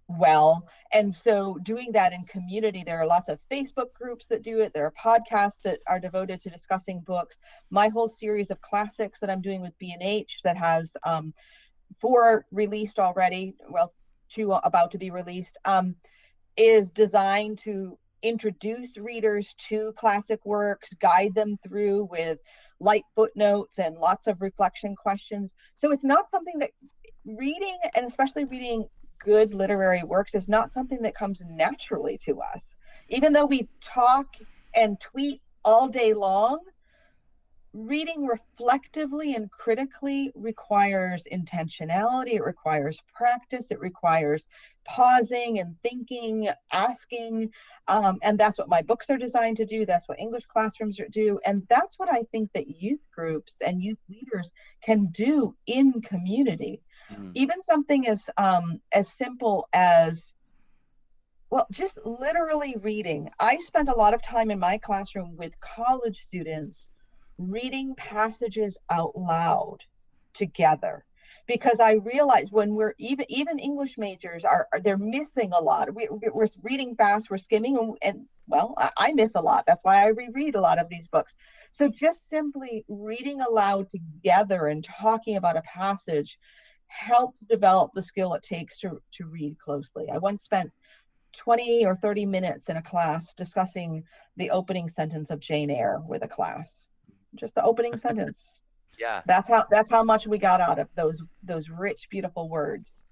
[0.09, 0.69] well.
[0.93, 4.73] And so, doing that in community, there are lots of Facebook groups that do it.
[4.75, 7.39] There are podcasts that are devoted to discussing books.
[7.71, 11.33] My whole series of classics that I'm doing with B&H that has um,
[12.01, 13.93] four released already, well,
[14.29, 15.95] two about to be released, um,
[16.57, 22.39] is designed to introduce readers to classic works, guide them through with
[22.81, 25.53] light footnotes and lots of reflection questions.
[25.75, 26.71] So it's not something that
[27.27, 28.87] reading, and especially reading
[29.19, 32.65] good literary works, is not something that comes naturally to us.
[33.09, 34.27] Even though we talk
[34.75, 36.59] and tweet all day long,
[37.75, 44.47] reading reflectively and critically requires intentionality it requires practice it requires
[44.85, 47.49] pausing and thinking asking
[47.89, 51.39] um, and that's what my books are designed to do that's what english classrooms do
[51.47, 54.51] and that's what i think that youth groups and youth leaders
[54.85, 57.31] can do in community mm-hmm.
[57.35, 60.35] even something as um, as simple as
[61.49, 63.29] well, just literally reading.
[63.39, 66.89] I spent a lot of time in my classroom with college students
[67.51, 69.79] reading passages out loud
[70.33, 71.05] together
[71.47, 75.95] because I realize when we're even even English majors are, they're missing a lot.
[75.95, 79.65] We, are reading fast, we're skimming, and, and well, I, I, miss a lot.
[79.67, 81.35] That's why I reread a lot of these books.
[81.73, 86.39] So just simply reading aloud together and talking about a passage
[86.87, 90.09] helps develop the skill it takes to to read closely.
[90.11, 90.71] I once spent
[91.37, 94.05] 20 or 30 minutes in a class discussing
[94.37, 96.85] the opening sentence of Jane Eyre with a class
[97.35, 98.59] just the opening sentence.
[98.99, 99.23] Yeah.
[99.27, 103.03] That's how that's how much we got out of those those rich, beautiful words.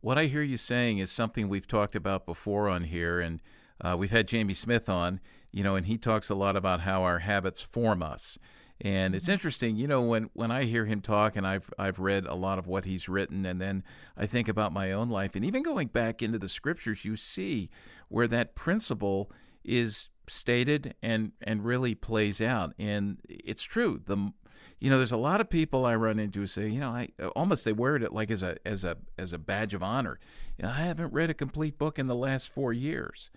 [0.00, 3.42] What I hear you saying is something we've talked about before on here, and
[3.80, 5.20] uh, we've had Jamie Smith on,
[5.50, 8.38] you know, and he talks a lot about how our habits form us.
[8.80, 9.32] And it's mm-hmm.
[9.32, 12.58] interesting, you know, when, when I hear him talk, and I've I've read a lot
[12.58, 13.82] of what he's written, and then
[14.16, 17.70] I think about my own life, and even going back into the scriptures, you see
[18.08, 19.30] where that principle
[19.64, 22.74] is stated and and really plays out.
[22.78, 24.00] And it's true.
[24.04, 24.32] The
[24.80, 27.08] you know, there's a lot of people I run into who say, you know, I
[27.34, 30.18] almost they wear it like as a as a as a badge of honor.
[30.58, 33.30] You know, I haven't read a complete book in the last four years.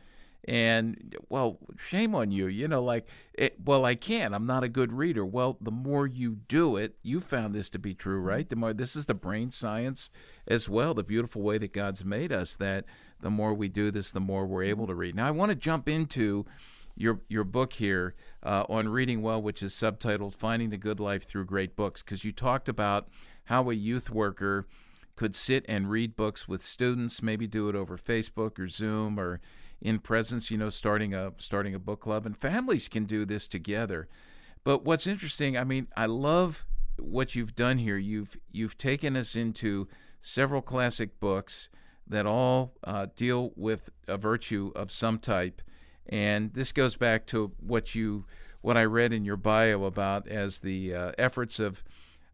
[0.47, 2.47] And well, shame on you.
[2.47, 4.33] You know, like, it, well, I can't.
[4.33, 5.25] I'm not a good reader.
[5.25, 8.27] Well, the more you do it, you found this to be true, mm-hmm.
[8.27, 8.49] right?
[8.49, 10.09] The more this is the brain science
[10.47, 10.93] as well.
[10.93, 12.85] The beautiful way that God's made us that
[13.19, 14.69] the more we do this, the more we're mm-hmm.
[14.69, 15.15] able to read.
[15.15, 16.45] Now, I want to jump into
[16.97, 21.23] your your book here uh, on reading well, which is subtitled "Finding the Good Life
[21.23, 23.07] Through Great Books," because you talked about
[23.45, 24.67] how a youth worker
[25.15, 29.39] could sit and read books with students, maybe do it over Facebook or Zoom or
[29.81, 33.47] in presence, you know, starting a starting a book club and families can do this
[33.47, 34.07] together.
[34.63, 36.65] But what's interesting, I mean, I love
[36.99, 37.97] what you've done here.
[37.97, 39.87] You've you've taken us into
[40.19, 41.69] several classic books
[42.07, 45.61] that all uh, deal with a virtue of some type,
[46.09, 48.25] and this goes back to what you
[48.61, 51.83] what I read in your bio about as the uh, efforts of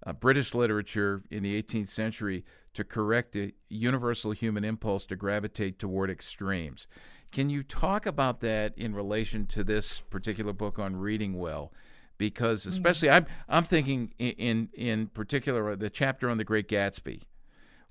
[0.06, 5.80] uh, British literature in the 18th century to correct the universal human impulse to gravitate
[5.80, 6.88] toward extremes.
[7.32, 11.72] Can you talk about that in relation to this particular book on reading well?
[12.18, 12.70] Because mm-hmm.
[12.70, 17.24] especially I'm I'm thinking in in, in particular the chapter on the Great Gatsby,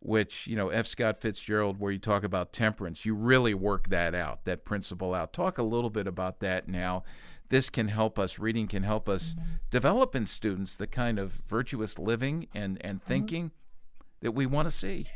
[0.02, 0.86] which you know F.
[0.86, 5.32] Scott Fitzgerald, where you talk about temperance, you really work that out, that principle out.
[5.32, 7.04] Talk a little bit about that now.
[7.48, 8.38] This can help us.
[8.38, 9.54] Reading can help us mm-hmm.
[9.70, 13.08] develop in students the kind of virtuous living and and mm-hmm.
[13.08, 14.06] thinking mm-hmm.
[14.22, 15.06] that we want to see.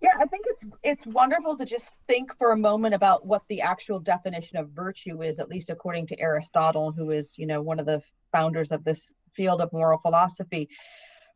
[0.00, 3.60] Yeah, I think it's it's wonderful to just think for a moment about what the
[3.60, 7.78] actual definition of virtue is, at least according to Aristotle, who is you know one
[7.78, 10.68] of the founders of this field of moral philosophy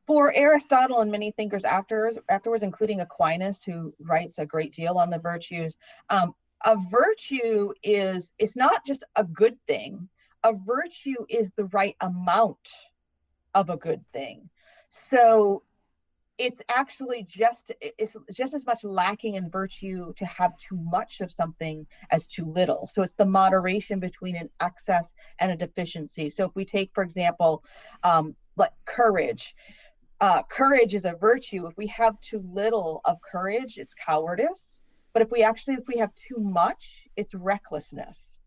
[0.09, 5.11] for Aristotle and many thinkers after, afterwards, including Aquinas, who writes a great deal on
[5.11, 5.77] the virtues,
[6.09, 10.09] um, a virtue is it's not just a good thing.
[10.45, 12.69] A virtue is the right amount
[13.55, 14.49] of a good thing.
[15.11, 15.63] So
[16.39, 21.31] it's actually just it's just as much lacking in virtue to have too much of
[21.31, 26.45] something as too little so it's the moderation between an excess and a deficiency so
[26.45, 27.65] if we take for example
[28.05, 29.57] um, like courage
[30.21, 31.67] uh, courage is a virtue.
[31.67, 34.81] If we have too little of courage, it's cowardice.
[35.13, 38.39] But if we actually, if we have too much, it's recklessness.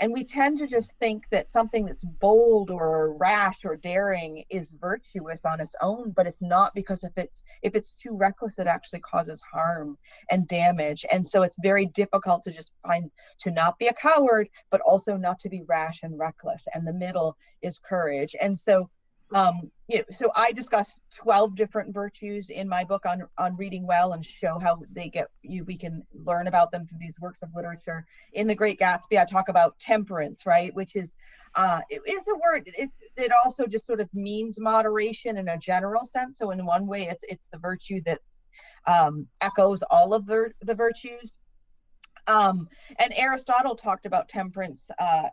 [0.00, 4.76] And we tend to just think that something that's bold or rash or daring is
[4.80, 8.68] virtuous on its own, but it's not because if it's if it's too reckless, it
[8.68, 9.98] actually causes harm
[10.30, 11.04] and damage.
[11.10, 13.10] And so it's very difficult to just find
[13.40, 16.68] to not be a coward, but also not to be rash and reckless.
[16.74, 18.36] And the middle is courage.
[18.40, 18.88] And so
[19.34, 23.86] um, you know, so I discuss 12 different virtues in my book on on reading
[23.86, 27.40] well and show how they get you we can learn about them through these works
[27.42, 28.06] of literature.
[28.32, 31.12] In The Great Gatsby, I talk about temperance, right, which is
[31.54, 32.70] uh, it is a word.
[32.76, 36.38] It, it also just sort of means moderation in a general sense.
[36.38, 38.20] So in one way, it's it's the virtue that
[38.86, 41.34] um, echoes all of the the virtues.
[42.26, 45.28] Um, and Aristotle talked about temperance uh,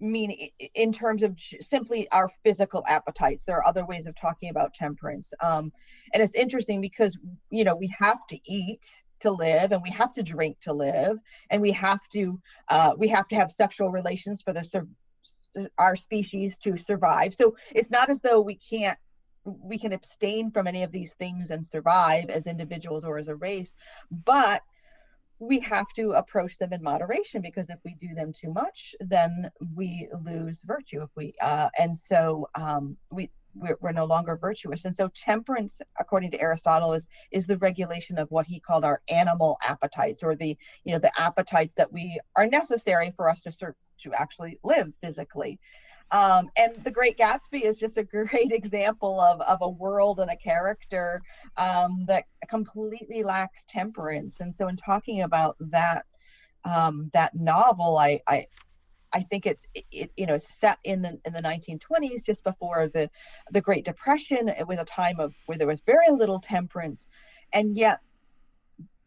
[0.00, 4.74] mean in terms of simply our physical appetites there are other ways of talking about
[4.74, 5.72] temperance um,
[6.12, 7.18] and it's interesting because
[7.50, 8.84] you know we have to eat
[9.20, 13.08] to live and we have to drink to live and we have to uh, we
[13.08, 14.88] have to have sexual relations for the
[15.78, 17.34] our species to survive.
[17.34, 18.98] So it's not as though we can't
[19.44, 23.36] we can abstain from any of these things and survive as individuals or as a
[23.36, 23.74] race
[24.10, 24.62] but
[25.38, 29.50] we have to approach them in moderation because if we do them too much, then
[29.74, 31.02] we lose virtue.
[31.02, 34.84] If we uh, and so um, we we're, we're, no longer virtuous.
[34.84, 39.00] And so temperance, according to Aristotle, is is the regulation of what he called our
[39.08, 43.52] animal appetites, or the you know the appetites that we are necessary for us to
[43.52, 45.58] serve, to actually live physically.
[46.10, 50.30] Um, and The Great Gatsby is just a great example of, of a world and
[50.30, 51.22] a character
[51.56, 54.40] um, that completely lacks temperance.
[54.40, 56.04] And so, in talking about that
[56.64, 58.46] um, that novel, I, I
[59.12, 63.08] I think it, it you know set in the in the 1920s, just before the
[63.52, 64.48] the Great Depression.
[64.48, 67.06] It was a time of where there was very little temperance,
[67.52, 68.00] and yet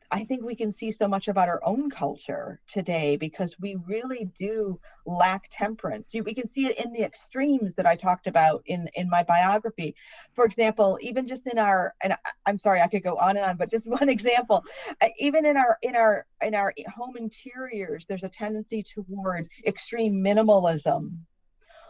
[0.10, 4.30] I think we can see so much about our own culture today because we really
[4.39, 6.13] do lack temperance.
[6.13, 9.96] We can see it in the extremes that I talked about in in my biography.
[10.34, 12.15] For example, even just in our and
[12.46, 14.63] I'm sorry I could go on and on, but just one example,
[15.02, 20.24] uh, even in our in our in our home interiors, there's a tendency toward extreme
[20.24, 21.17] minimalism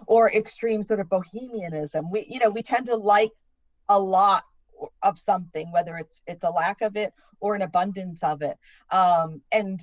[0.08, 2.10] or extreme sort of bohemianism.
[2.10, 3.32] We you know we tend to like
[3.90, 4.44] a lot
[5.02, 8.58] of something whether it's it's a lack of it or an abundance of it.
[8.92, 9.80] Um, and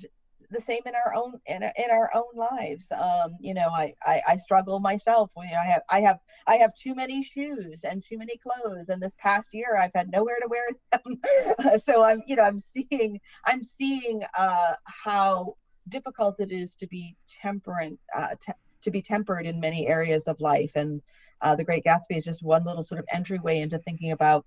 [0.51, 2.91] the same in our own in, in our own lives.
[2.91, 5.31] Um, you know I, I i struggle myself.
[5.35, 8.89] You know i have i have i have too many shoes and too many clothes.
[8.89, 11.79] And this past year i've had nowhere to wear them.
[11.79, 15.55] So i'm you know i'm seeing i'm seeing uh how
[15.87, 20.39] difficult it is to be temperate uh, te- to be tempered in many areas of
[20.39, 20.73] life.
[20.75, 21.01] And
[21.41, 24.45] uh, the great gatsby is just one little sort of entryway into thinking about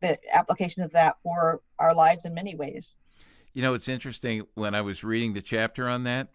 [0.00, 2.96] the application of that for our lives in many ways.
[3.54, 6.28] You know, it's interesting when I was reading the chapter on that.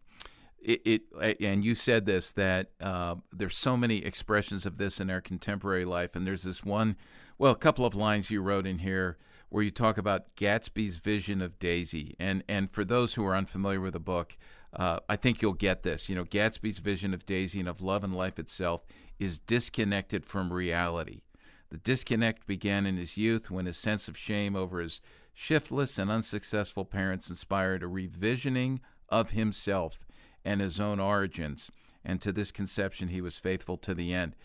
[0.63, 5.09] it, it, and you said this that uh, there's so many expressions of this in
[5.09, 6.95] our contemporary life, and there's this one,
[7.37, 9.17] well, a couple of lines you wrote in here
[9.49, 13.81] where you talk about Gatsby's vision of Daisy, and and for those who are unfamiliar
[13.81, 14.37] with the book,
[14.73, 16.09] uh, I think you'll get this.
[16.09, 18.85] You know, Gatsby's vision of Daisy and of love and life itself
[19.19, 21.21] is disconnected from reality.
[21.73, 25.01] The disconnect began in his youth when his sense of shame over his
[25.33, 28.77] shiftless and unsuccessful parents inspired a revisioning
[29.09, 30.05] of himself
[30.45, 31.71] and his own origins.
[32.05, 34.35] And to this conception, he was faithful to the end.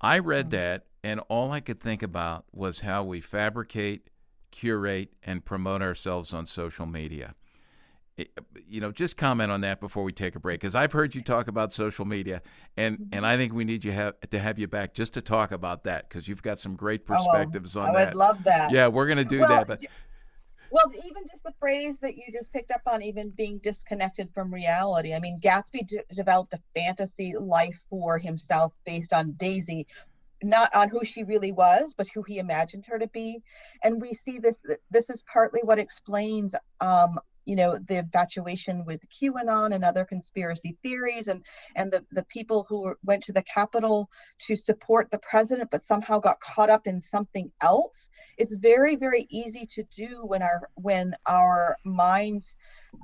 [0.00, 0.56] I read mm-hmm.
[0.56, 4.08] that, and all I could think about was how we fabricate,
[4.50, 7.34] curate, and promote ourselves on social media.
[8.16, 8.30] It,
[8.68, 11.20] you know, just comment on that before we take a break, because I've heard you
[11.20, 12.42] talk about social media,
[12.76, 13.08] and mm-hmm.
[13.12, 15.82] and I think we need you have to have you back just to talk about
[15.82, 18.06] that, because you've got some great perspectives oh, well, on I that.
[18.06, 18.70] I would love that.
[18.70, 19.80] Yeah, we're going to do well, that, but
[20.70, 24.54] well, even just the phrase that you just picked up on, even being disconnected from
[24.54, 25.12] reality.
[25.12, 29.88] I mean, Gatsby d- developed a fantasy life for himself based on Daisy,
[30.42, 33.42] not on who she really was, but who he imagined her to be.
[33.82, 34.64] And we see this.
[34.90, 40.76] This is partly what explains um, you know the infatuation with QAnon and other conspiracy
[40.82, 41.42] theories and
[41.76, 46.18] and the the people who went to the Capitol to support the president but somehow
[46.18, 51.14] got caught up in something else it's very very easy to do when our when
[51.26, 52.46] our minds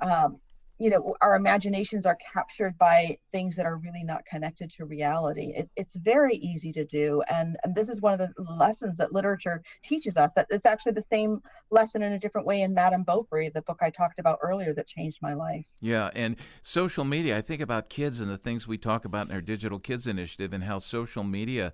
[0.01, 0.39] um,
[0.81, 5.53] you know our imaginations are captured by things that are really not connected to reality.
[5.55, 9.13] It, it's very easy to do and and this is one of the lessons that
[9.13, 13.03] literature teaches us that it's actually the same lesson in a different way in madame
[13.03, 15.65] bovary the book i talked about earlier that changed my life.
[15.79, 19.33] Yeah and social media i think about kids and the things we talk about in
[19.33, 21.73] our digital kids initiative and how social media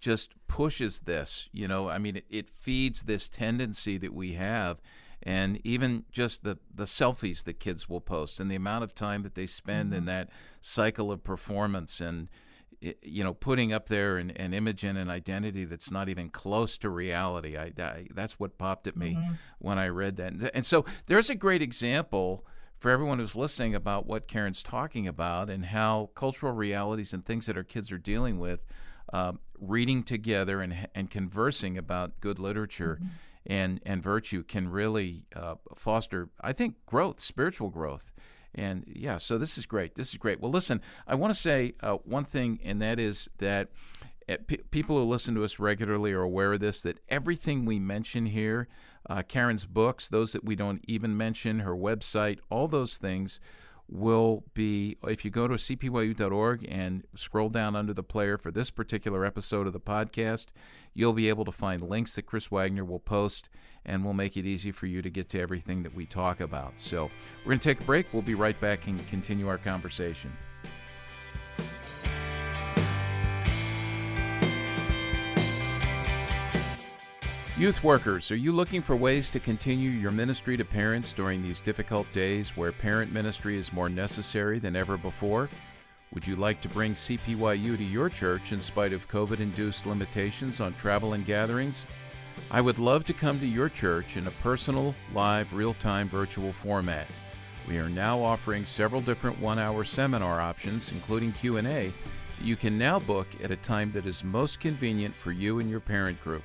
[0.00, 4.80] just pushes this you know i mean it, it feeds this tendency that we have
[5.26, 9.24] and even just the, the selfies that kids will post and the amount of time
[9.24, 9.98] that they spend mm-hmm.
[9.98, 10.30] in that
[10.62, 12.28] cycle of performance and
[12.80, 16.78] you know putting up there an, an image and an identity that's not even close
[16.78, 19.32] to reality I, I that's what popped at me mm-hmm.
[19.58, 22.46] when I read that and, and so there's a great example
[22.78, 27.46] for everyone who's listening about what Karen's talking about and how cultural realities and things
[27.46, 28.64] that our kids are dealing with
[29.12, 33.08] um, reading together and, and conversing about good literature mm-hmm
[33.46, 38.12] and and virtue can really uh, foster, I think, growth, spiritual growth.
[38.54, 39.94] And yeah, so this is great.
[39.94, 40.40] This is great.
[40.40, 43.68] Well, listen, I want to say uh, one thing, and that is that
[44.28, 46.82] uh, p- people who listen to us regularly are aware of this.
[46.82, 48.66] That everything we mention here,
[49.08, 53.40] uh, Karen's books, those that we don't even mention, her website, all those things
[53.88, 58.70] will be if you go to cpyu.org and scroll down under the player for this
[58.70, 60.46] particular episode of the podcast,
[60.94, 63.48] you'll be able to find links that Chris Wagner will post
[63.84, 66.72] and we'll make it easy for you to get to everything that we talk about.
[66.76, 67.10] So,
[67.44, 68.12] we're going to take a break.
[68.12, 70.32] We'll be right back and continue our conversation.
[77.58, 81.58] Youth workers, are you looking for ways to continue your ministry to parents during these
[81.58, 85.48] difficult days where parent ministry is more necessary than ever before?
[86.12, 90.60] Would you like to bring CPYU to your church in spite of COVID induced limitations
[90.60, 91.86] on travel and gatherings?
[92.50, 97.06] I would love to come to your church in a personal, live, real-time virtual format.
[97.66, 101.94] We are now offering several different 1-hour seminar options including Q&A that
[102.42, 105.80] you can now book at a time that is most convenient for you and your
[105.80, 106.42] parent group.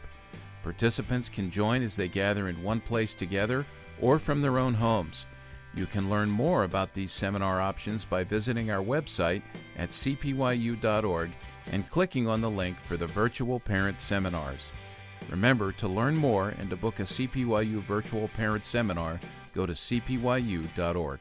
[0.63, 3.65] Participants can join as they gather in one place together
[3.99, 5.25] or from their own homes.
[5.73, 9.41] You can learn more about these seminar options by visiting our website
[9.77, 11.31] at cpyu.org
[11.71, 14.69] and clicking on the link for the virtual parent seminars.
[15.29, 19.19] Remember, to learn more and to book a CPYU virtual parent seminar,
[19.53, 21.19] go to cpyu.org.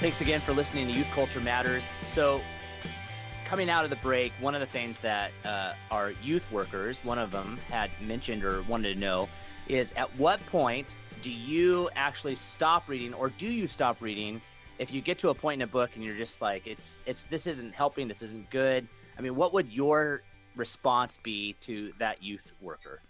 [0.00, 1.82] Thanks again for listening to Youth Culture Matters.
[2.08, 2.40] So,
[3.44, 7.18] coming out of the break, one of the things that uh, our youth workers, one
[7.18, 9.28] of them had mentioned or wanted to know,
[9.68, 14.40] is at what point do you actually stop reading, or do you stop reading
[14.78, 17.24] if you get to a point in a book and you're just like, it's it's
[17.24, 18.88] this isn't helping, this isn't good.
[19.18, 20.22] I mean, what would your
[20.56, 23.02] response be to that youth worker?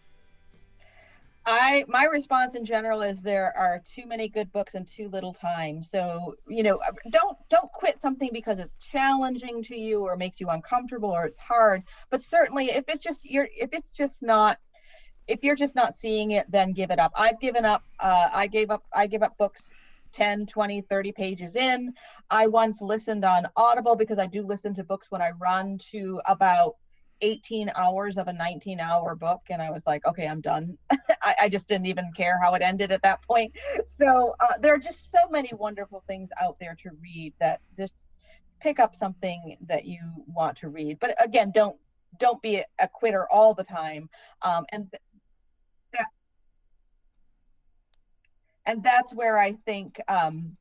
[1.46, 5.32] I my response in general is there are too many good books and too little
[5.32, 5.82] time.
[5.82, 6.80] So, you know,
[7.10, 11.38] don't don't quit something because it's challenging to you or makes you uncomfortable or it's
[11.38, 14.58] hard, but certainly if it's just you're if it's just not
[15.28, 17.12] if you're just not seeing it then give it up.
[17.16, 19.70] I've given up uh I gave up I give up books
[20.12, 21.94] 10 20 30 pages in
[22.30, 26.20] i once listened on audible because i do listen to books when i run to
[26.26, 26.74] about
[27.22, 30.76] 18 hours of a 19 hour book and i was like okay i'm done.
[31.22, 33.52] I, I, just didn't even care how it ended at that point.
[33.84, 38.06] So uh, there are just so many wonderful things out there to read that just
[38.60, 40.98] pick up something that you want to read.
[40.98, 41.76] But again don't
[42.18, 44.08] don't be a quitter all the time.
[44.42, 45.02] Um, and th-
[45.92, 46.06] that
[48.66, 50.56] and that's where i think um,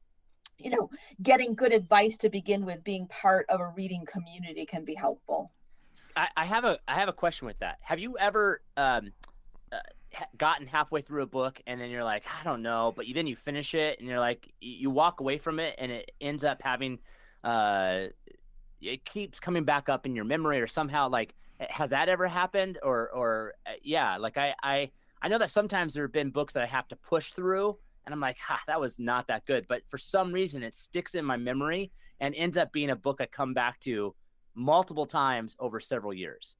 [0.57, 0.89] you know
[1.21, 5.51] getting good advice to begin with being part of a reading community can be helpful
[6.35, 7.77] I, have a I have a question with that.
[7.81, 9.11] Have you ever um,
[9.71, 9.77] uh,
[10.37, 13.27] gotten halfway through a book and then you're like, I don't know, but you then
[13.27, 16.61] you finish it and you're like, you walk away from it and it ends up
[16.61, 16.99] having,
[17.43, 18.05] uh,
[18.81, 21.35] it keeps coming back up in your memory or somehow like,
[21.69, 24.91] has that ever happened or or uh, yeah, like I I
[25.21, 28.13] I know that sometimes there have been books that I have to push through and
[28.13, 31.25] I'm like, ha, that was not that good, but for some reason it sticks in
[31.25, 34.15] my memory and ends up being a book I come back to
[34.55, 36.55] multiple times over several years.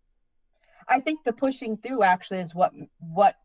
[0.88, 3.36] I think the pushing through actually is what what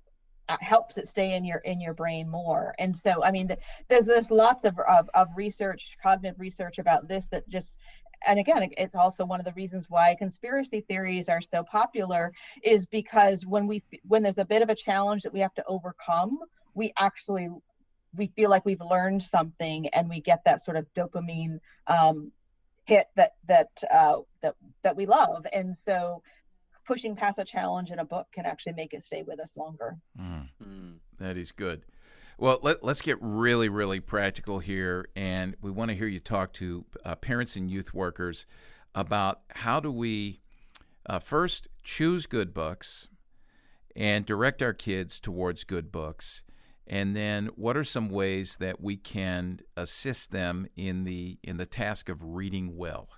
[0.48, 2.74] uh, helps it stay in your in your brain more.
[2.78, 3.48] And so, I mean,
[3.88, 7.76] there's there's lots of, of of research, cognitive research about this that just
[8.26, 12.32] and again it's also one of the reasons why conspiracy theories are so popular
[12.62, 15.64] is because when we when there's a bit of a challenge that we have to
[15.66, 16.38] overcome
[16.74, 17.48] we actually
[18.16, 22.30] we feel like we've learned something and we get that sort of dopamine um,
[22.84, 26.22] hit that that uh, that that we love, and so
[26.86, 29.96] pushing past a challenge in a book can actually make it stay with us longer.
[30.20, 30.48] Mm.
[30.62, 30.94] Mm.
[31.18, 31.82] That is good.
[32.36, 36.52] Well, let, us get really, really practical here, and we want to hear you talk
[36.54, 38.44] to uh, parents and youth workers
[38.94, 40.40] about how do we
[41.06, 43.08] uh, first choose good books
[43.94, 46.42] and direct our kids towards good books,
[46.86, 51.66] and then what are some ways that we can assist them in the in the
[51.66, 53.08] task of reading well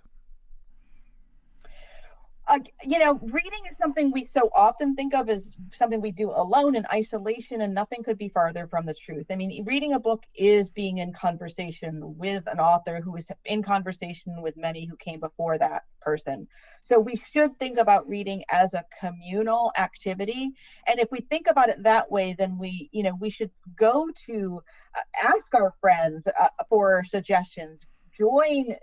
[2.48, 6.30] uh, you know, reading is something we so often think of as something we do
[6.30, 9.26] alone in isolation, and nothing could be farther from the truth.
[9.30, 13.62] I mean, reading a book is being in conversation with an author who is in
[13.64, 16.46] conversation with many who came before that person.
[16.84, 20.52] So we should think about reading as a communal activity.
[20.86, 24.08] And if we think about it that way, then we, you know, we should go
[24.26, 24.62] to
[24.96, 27.86] uh, ask our friends uh, for suggestions,
[28.16, 28.76] join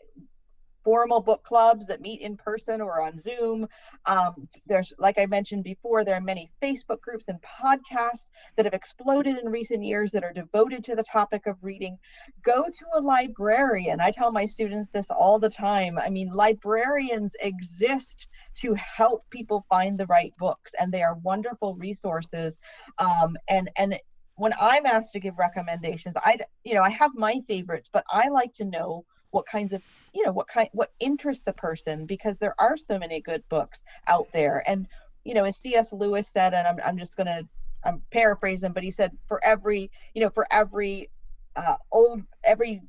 [0.83, 3.67] formal book clubs that meet in person or on Zoom.
[4.05, 8.73] Um, there's, like I mentioned before, there are many Facebook groups and podcasts that have
[8.73, 11.97] exploded in recent years that are devoted to the topic of reading.
[12.43, 14.01] Go to a librarian.
[14.01, 15.97] I tell my students this all the time.
[15.97, 21.75] I mean, librarians exist to help people find the right books, and they are wonderful
[21.75, 22.59] resources.
[22.97, 23.99] Um, and and
[24.35, 28.29] when I'm asked to give recommendations, I you know I have my favorites, but I
[28.29, 29.81] like to know what kinds of
[30.13, 33.83] you know what kind what interests a person because there are so many good books
[34.07, 34.63] out there.
[34.67, 34.87] And
[35.23, 37.47] you know as cs lewis said and i'm, I'm just going to
[37.83, 41.09] i'm paraphrasing but he said for every you know for every
[41.55, 42.81] uh, old every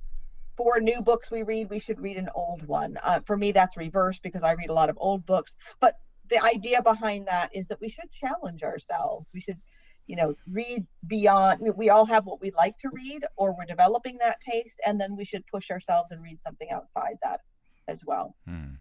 [0.57, 2.97] four new books we read we should read an old one.
[3.03, 5.57] Uh, for me that's reverse because i read a lot of old books.
[5.81, 5.97] But
[6.31, 9.29] the idea behind that is that we should challenge ourselves.
[9.35, 9.59] We should
[10.07, 14.19] you know read beyond we all have what we like to read or we're developing
[14.19, 17.41] that taste and then we should push ourselves and read something outside that
[17.87, 18.35] as well.
[18.47, 18.75] Hmm.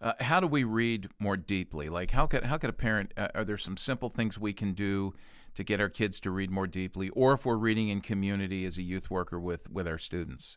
[0.00, 1.88] uh, how do we read more deeply?
[1.88, 4.72] Like how could how could a parent uh, are there some simple things we can
[4.72, 5.14] do
[5.54, 8.76] to get our kids to read more deeply or if we're reading in community as
[8.76, 10.56] a youth worker with with our students?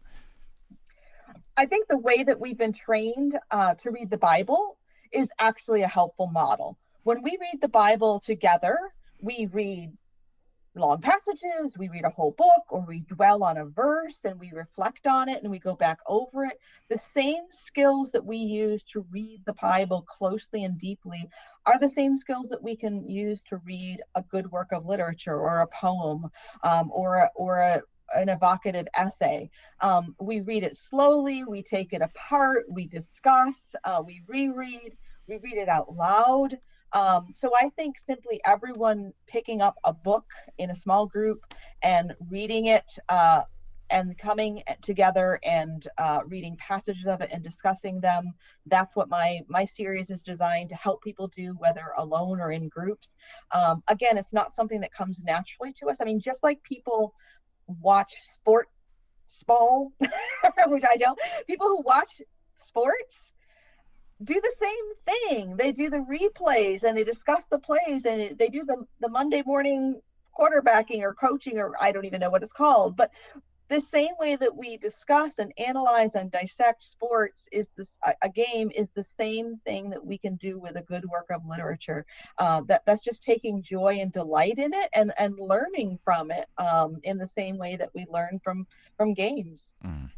[1.56, 4.78] I think the way that we've been trained uh, to read the bible
[5.12, 6.78] is actually a helpful model.
[7.04, 8.78] When we read the bible together
[9.22, 9.92] we read
[10.80, 14.52] long passages, we read a whole book, or we dwell on a verse and we
[14.52, 16.60] reflect on it and we go back over it.
[16.90, 21.30] The same skills that we use to read the Bible closely and deeply
[21.66, 25.36] are the same skills that we can use to read a good work of literature
[25.36, 26.30] or a poem
[26.64, 27.82] um, or, or a,
[28.16, 29.50] an evocative essay.
[29.82, 35.38] Um, we read it slowly, we take it apart, we discuss, uh, we reread, we
[35.38, 36.58] read it out loud.
[36.94, 40.26] Um, so I think simply everyone picking up a book
[40.58, 41.42] in a small group
[41.84, 43.44] and reading it uh,
[43.92, 48.34] and coming together and uh, reading passages of it and discussing them.
[48.66, 52.70] That's what my my series is designed to help people do, whether alone or in
[52.70, 53.16] groups.
[53.52, 55.98] Um, again, it's not something that comes naturally to us.
[56.00, 57.14] I mean, just like people
[57.68, 58.68] watch sport
[59.46, 59.92] ball,
[60.68, 61.20] which I don't.
[61.48, 62.22] People who watch
[62.60, 63.34] sports
[64.24, 65.58] do the same thing.
[65.58, 69.44] They do the replays and they discuss the plays and they do the, the Monday
[69.46, 70.02] morning
[70.38, 72.96] quarterbacking or coaching or I don't even know what it's called.
[72.96, 73.12] But
[73.70, 78.72] the same way that we discuss and analyze and dissect sports is this a, game
[78.76, 82.06] is the same thing that we can do with a good work of literature
[82.40, 86.48] uh, that that's just taking joy and delight in it and and learning from it
[86.58, 88.66] um, in the same way that we learn from
[88.98, 90.10] from games mm.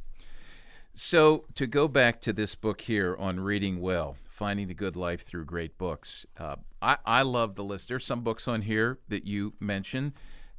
[0.94, 5.26] So to go back to this book here on reading well finding the good life
[5.26, 9.26] through great books uh, I, I love the list there's some books on here that
[9.26, 10.14] you mentioned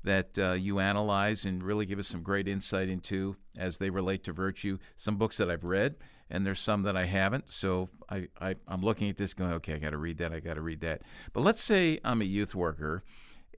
[0.05, 4.25] that uh, you analyze and really give us some great insight into as they relate
[4.25, 4.79] to virtue.
[4.97, 5.97] Some books that I've read,
[6.31, 7.53] and there's some that I haven't.
[7.53, 10.41] So I, I, am looking at this going, okay, I got to read that, I
[10.41, 11.03] got to read that.
[11.33, 13.05] But let's say I'm a youth worker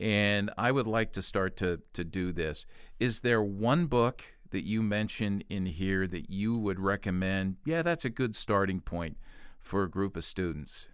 [0.01, 2.67] and I would like to start to, to do this.
[2.99, 7.57] Is there one book that you mentioned in here that you would recommend?
[7.67, 9.19] Yeah, that's a good starting point
[9.61, 10.89] for a group of students.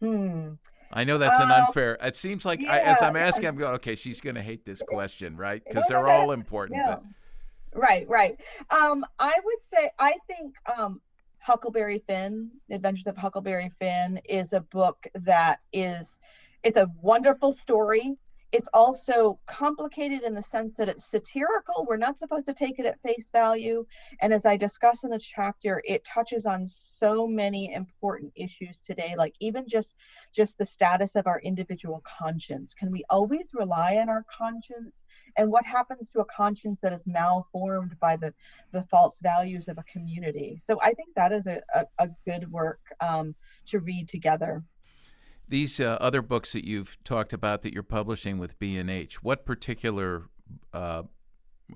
[0.00, 0.54] Hmm.
[0.90, 1.98] I know that's an uh, unfair.
[2.00, 3.48] It seems like yeah, I, as I'm asking.
[3.48, 5.62] I'm going, okay, she's going to hate this question, right?
[5.62, 6.80] Because they're all important.
[6.86, 7.02] But...
[7.74, 8.40] Right, right.
[8.70, 11.02] Um, I would say I think um,
[11.38, 16.18] Huckleberry Finn, The Adventures of Huckleberry Finn, is a book that is
[16.62, 18.16] it's a wonderful story
[18.56, 21.84] it's also complicated in the sense that it's satirical.
[21.86, 23.84] We're not supposed to take it at face value.
[24.22, 29.14] And as I discuss in the chapter, it touches on so many important issues today,
[29.14, 29.96] like even just
[30.34, 32.72] just the status of our individual conscience.
[32.72, 35.04] Can we always rely on our conscience?
[35.36, 38.32] And what happens to a conscience that is malformed by the,
[38.72, 40.58] the false values of a community?
[40.64, 43.34] So I think that is a, a, a good work um,
[43.66, 44.64] to read together.
[45.48, 50.24] These uh, other books that you've talked about that you're publishing with B&H, what particular
[50.72, 51.04] uh,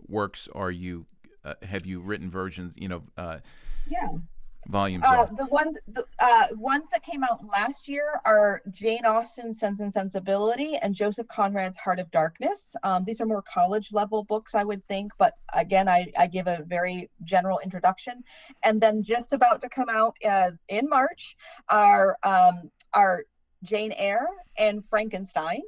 [0.09, 1.07] works are you
[1.45, 2.73] uh, have you written versions?
[2.77, 3.39] You know, uh,
[3.89, 4.09] yeah,
[4.69, 5.05] volumes.
[5.07, 9.81] Uh, the ones the uh, ones that came out last year are Jane Austen's Sense
[9.81, 12.77] and Sensibility and Joseph Conrad's Heart of Darkness.
[12.83, 16.47] Um, these are more college level books, I would think, but again, I, I give
[16.47, 18.23] a very general introduction.
[18.63, 21.37] And then just about to come out uh, in March
[21.69, 23.25] are um, are
[23.63, 24.27] Jane Eyre
[24.59, 25.63] and Frankenstein.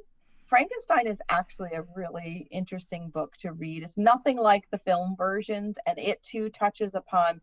[0.47, 3.83] Frankenstein is actually a really interesting book to read.
[3.83, 7.41] It's nothing like the film versions, and it too touches upon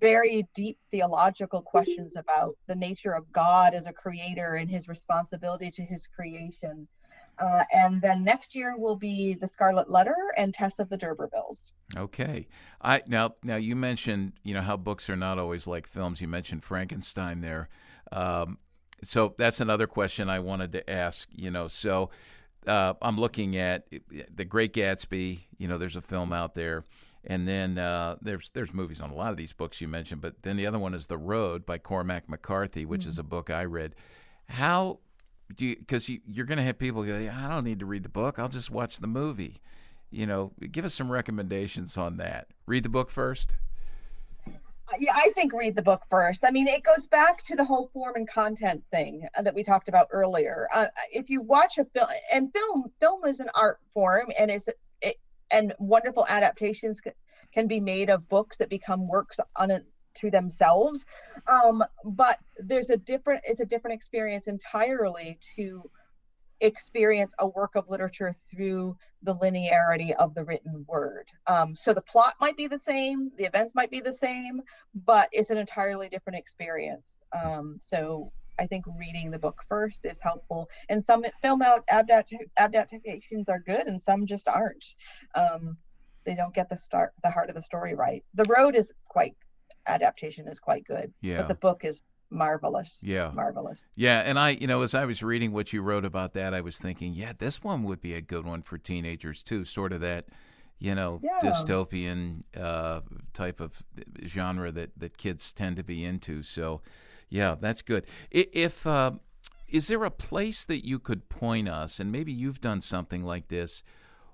[0.00, 5.70] very deep theological questions about the nature of God as a creator and his responsibility
[5.70, 6.86] to his creation.
[7.38, 11.72] Uh, and then next year will be the Scarlet Letter and Tess of the D'Urbervilles.
[11.96, 12.48] Okay,
[12.80, 16.20] I now now you mentioned you know how books are not always like films.
[16.20, 17.68] You mentioned Frankenstein there.
[18.10, 18.58] Um,
[19.02, 21.28] so that's another question I wanted to ask.
[21.32, 22.10] You know, so
[22.66, 23.86] uh, I'm looking at
[24.34, 25.40] the Great Gatsby.
[25.58, 26.84] You know, there's a film out there,
[27.24, 30.20] and then uh, there's there's movies on a lot of these books you mentioned.
[30.20, 33.10] But then the other one is The Road by Cormac McCarthy, which mm-hmm.
[33.10, 33.94] is a book I read.
[34.48, 35.00] How
[35.54, 35.76] do you?
[35.76, 38.38] Because you, you're going to have people go, I don't need to read the book.
[38.38, 39.60] I'll just watch the movie.
[40.10, 42.48] You know, give us some recommendations on that.
[42.66, 43.52] Read the book first
[44.98, 46.44] yeah, I think read the book first.
[46.44, 49.64] I mean, it goes back to the whole form and content thing uh, that we
[49.64, 50.68] talked about earlier.
[50.74, 54.68] Uh, if you watch a film, and film, film is an art form, and is
[55.02, 55.16] it,
[55.50, 57.00] and wonderful adaptations
[57.52, 59.80] can be made of books that become works on
[60.14, 61.06] to themselves.
[61.46, 65.90] Um, but there's a different, it's a different experience entirely to
[66.60, 71.26] experience a work of literature through the linearity of the written word.
[71.46, 74.62] Um, so the plot might be the same, the events might be the same,
[74.94, 77.16] but it's an entirely different experience.
[77.32, 80.68] Um, so I think reading the book first is helpful.
[80.88, 84.96] And some film out adapt- adaptations are good, and some just aren't.
[85.34, 85.76] Um,
[86.24, 88.24] they don't get the start, the heart of the story right.
[88.34, 89.36] The road is quite
[89.86, 91.38] adaptation is quite good, yeah.
[91.38, 92.98] but the book is marvelous.
[93.02, 93.30] Yeah.
[93.34, 93.84] Marvelous.
[93.94, 94.20] Yeah.
[94.20, 96.78] And I, you know, as I was reading what you wrote about that, I was
[96.78, 99.64] thinking, yeah, this one would be a good one for teenagers too.
[99.64, 100.26] Sort of that,
[100.78, 101.38] you know, yeah.
[101.42, 103.00] dystopian uh,
[103.32, 103.82] type of
[104.24, 106.42] genre that, that kids tend to be into.
[106.42, 106.82] So,
[107.28, 108.06] yeah, that's good.
[108.30, 109.12] If, uh,
[109.68, 113.48] is there a place that you could point us, and maybe you've done something like
[113.48, 113.82] this,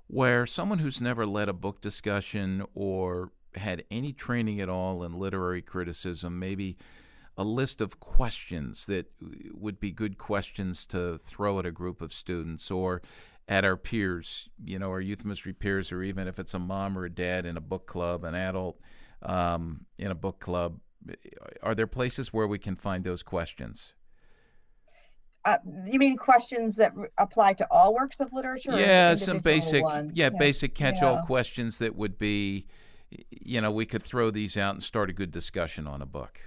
[0.07, 5.19] where someone who's never led a book discussion or had any training at all in
[5.19, 6.77] literary criticism, maybe
[7.37, 9.11] a list of questions that
[9.53, 13.03] would be good questions to throw at a group of students or
[13.49, 16.97] at our peers, you know, our youth ministry peers, or even if it's a mom
[16.97, 18.79] or a dad in a book club, an adult
[19.23, 20.79] um, in a book club.
[21.63, 23.95] Are there places where we can find those questions?
[25.45, 28.79] Uh, you mean questions that apply to all works of literature?
[28.79, 31.23] Yeah, some basic, yeah, yeah, basic catch-all yeah.
[31.23, 32.69] questions that would be,
[33.31, 36.39] you know, we could throw these out and start a good discussion on a book.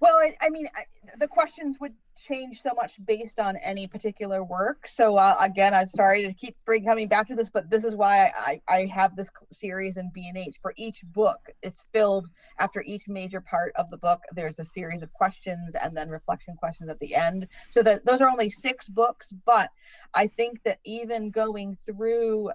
[0.00, 0.84] Well, I, I mean, I,
[1.18, 4.86] the questions would change so much based on any particular work.
[4.86, 7.94] So uh, again, I'm sorry to keep bring coming back to this, but this is
[7.94, 10.56] why I, I have this series in B and H.
[10.62, 12.28] For each book, it's filled
[12.58, 14.20] after each major part of the book.
[14.32, 17.48] There's a series of questions and then reflection questions at the end.
[17.70, 19.70] So that those are only six books, but
[20.14, 22.50] I think that even going through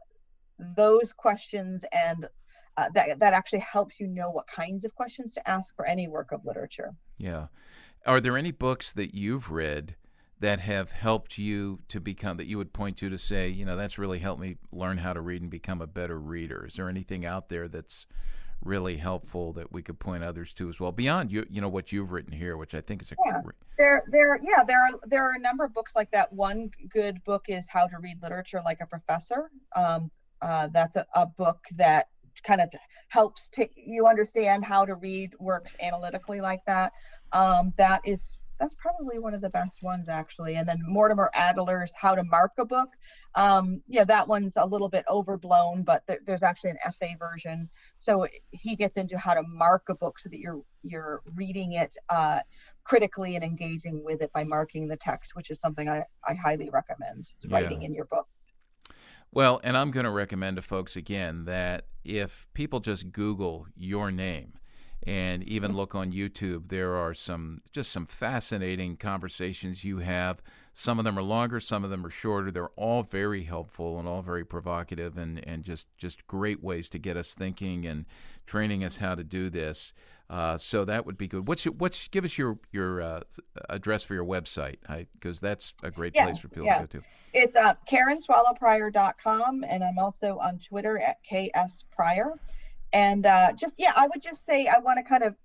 [0.59, 2.27] those questions and
[2.78, 6.07] uh, that that actually helps you know what kinds of questions to ask for any
[6.07, 6.93] work of literature.
[7.17, 7.47] Yeah.
[8.05, 9.95] Are there any books that you've read
[10.39, 13.78] that have helped you to become that you would point to to say, you know,
[13.78, 16.65] that's really helped me learn how to read and become a better reader?
[16.65, 18.07] Is there anything out there that's
[18.61, 21.91] really helpful that we could point others to as well beyond you you know what
[21.91, 23.41] you've written here which i think is a yeah.
[23.78, 27.21] there there yeah there are there are a number of books like that one good
[27.26, 30.09] book is how to read literature like a professor um,
[30.41, 32.07] uh, that's a, a book that
[32.43, 32.69] kind of
[33.09, 36.93] helps to, you understand how to read works analytically like that.
[37.31, 40.55] Um, that is that's probably one of the best ones actually.
[40.55, 42.89] And then mortimer adler's how to mark a book.
[43.35, 47.69] Um, yeah that one's a little bit overblown but th- there's actually an essay version.
[47.97, 51.95] So he gets into how to mark a book so that you're you're reading it
[52.09, 52.39] uh,
[52.83, 56.69] critically and engaging with it by marking the text which is something i, I highly
[56.69, 57.55] recommend yeah.
[57.55, 58.27] writing in your book
[59.34, 64.11] well and i'm going to recommend to folks again that if people just google your
[64.11, 64.53] name
[65.05, 65.79] and even mm-hmm.
[65.79, 66.69] look on YouTube.
[66.69, 70.41] There are some just some fascinating conversations you have.
[70.73, 72.49] Some of them are longer, some of them are shorter.
[72.49, 76.97] They're all very helpful and all very provocative and, and just, just great ways to
[76.97, 78.05] get us thinking and
[78.47, 79.93] training us how to do this.
[80.34, 81.47] Uh, so that would be good.
[81.47, 83.19] What's your, what's give us your your uh,
[83.69, 84.77] address for your website
[85.13, 86.79] because that's a great yes, place for people yeah.
[86.79, 87.03] to go to.
[87.34, 92.34] It's uh, KarenSwallowPrior.com and I'm also on Twitter at KS Prior
[92.93, 95.36] and uh, just yeah i would just say i want to kind of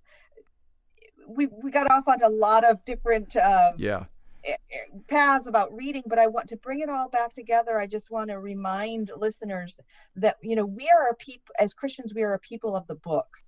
[1.26, 4.04] we we got off on a lot of different uh, yeah
[4.44, 7.86] eh, eh, paths about reading but i want to bring it all back together i
[7.86, 9.78] just want to remind listeners
[10.14, 12.94] that you know we are a people as christians we are a people of the
[12.94, 13.38] book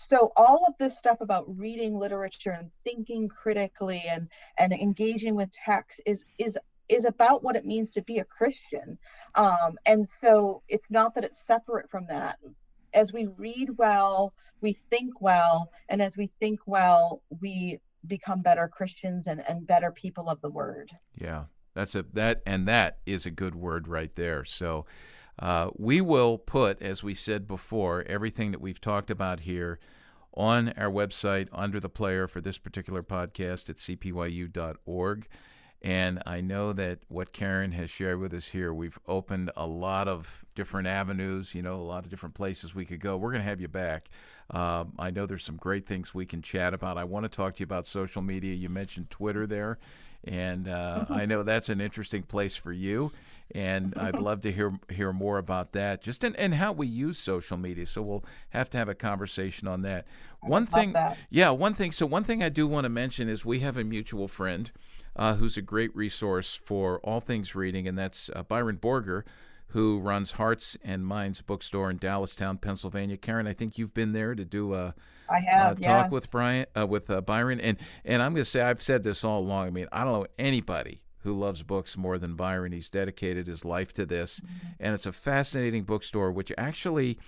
[0.00, 4.28] so all of this stuff about reading literature and thinking critically and
[4.58, 8.96] and engaging with text is is is about what it means to be a christian
[9.34, 12.38] um, and so it's not that it's separate from that
[12.94, 18.68] as we read well, we think well, and as we think well, we become better
[18.68, 20.90] Christians and, and better people of the word.
[21.16, 21.44] Yeah,
[21.74, 24.44] that's a that and that is a good word right there.
[24.44, 24.86] So
[25.38, 29.78] uh, we will put, as we said before, everything that we've talked about here
[30.34, 35.28] on our website under the player for this particular podcast at cpyu.org.
[35.80, 40.08] And I know that what Karen has shared with us here, we've opened a lot
[40.08, 43.16] of different avenues, you know, a lot of different places we could go.
[43.16, 44.08] We're going to have you back.
[44.50, 46.98] Um, I know there's some great things we can chat about.
[46.98, 48.54] I want to talk to you about social media.
[48.54, 49.78] You mentioned Twitter there,
[50.24, 53.12] and uh, I know that's an interesting place for you.
[53.54, 57.18] And I'd love to hear hear more about that, just in, and how we use
[57.18, 57.86] social media.
[57.86, 60.06] So we'll have to have a conversation on that.
[60.40, 61.18] One thing, that.
[61.30, 61.92] yeah, one thing.
[61.92, 64.70] So one thing I do want to mention is we have a mutual friend
[65.16, 69.24] uh, who's a great resource for all things reading, and that's uh, Byron Borger,
[69.68, 73.16] who runs Hearts and Minds Bookstore in Dallastown, Pennsylvania.
[73.16, 74.94] Karen, I think you've been there to do a,
[75.28, 76.12] I have, a talk yes.
[76.12, 79.24] with Brian uh, with uh, Byron, and and I'm going to say I've said this
[79.24, 79.66] all along.
[79.66, 82.72] I mean, I don't know anybody who loves books more than Byron.
[82.72, 84.68] He's dedicated his life to this, mm-hmm.
[84.80, 87.18] and it's a fascinating bookstore, which actually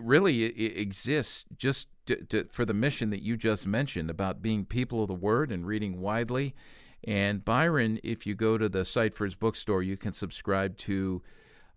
[0.00, 4.64] really it exists just to, to, for the mission that you just mentioned about being
[4.64, 6.54] people of the word and reading widely
[7.06, 11.22] and Byron, if you go to the site for his bookstore, you can subscribe to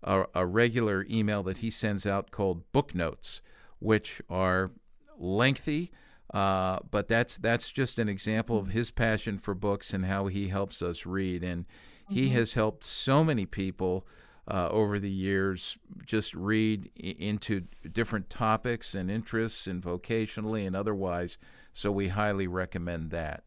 [0.02, 3.42] a, a regular email that he sends out called Book Notes,
[3.78, 4.70] which are
[5.18, 5.92] lengthy.
[6.32, 10.48] Uh, but that's that's just an example of his passion for books and how he
[10.48, 11.42] helps us read.
[11.42, 11.64] And
[12.08, 12.34] he mm-hmm.
[12.34, 14.06] has helped so many people
[14.46, 20.74] uh, over the years just read I- into different topics and interests and vocationally and
[20.76, 21.38] otherwise.
[21.72, 23.44] So we highly recommend that.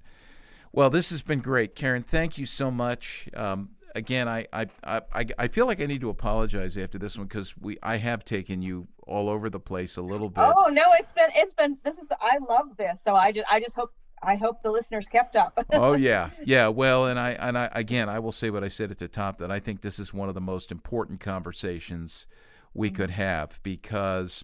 [0.71, 2.03] Well, this has been great, Karen.
[2.03, 3.27] Thank you so much.
[3.35, 7.27] Um, again, I, I, I, I feel like I need to apologize after this one
[7.27, 10.43] because we I have taken you all over the place a little bit.
[10.43, 13.01] Oh no, it's been it's been this is I love this.
[13.03, 15.65] So I just I just hope I hope the listeners kept up.
[15.73, 16.67] oh yeah, yeah.
[16.67, 19.37] Well, and I and I again I will say what I said at the top
[19.39, 22.27] that I think this is one of the most important conversations
[22.73, 22.97] we mm-hmm.
[22.97, 24.43] could have because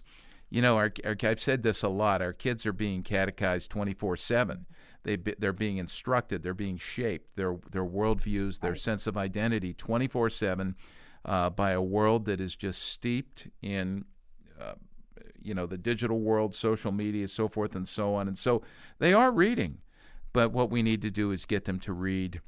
[0.50, 2.22] you know our, our I've said this a lot.
[2.22, 4.66] Our kids are being catechized twenty four seven
[5.16, 10.06] they they're being instructed, they're being shaped, their their worldviews, their sense of identity, twenty
[10.08, 10.74] four seven,
[11.24, 14.04] uh, by a world that is just steeped in.
[14.60, 14.74] Uh,
[15.40, 18.60] you know the digital world, social media, so forth and so on, and so
[18.98, 19.78] they are reading.
[20.32, 22.40] but what we need to do is get them to read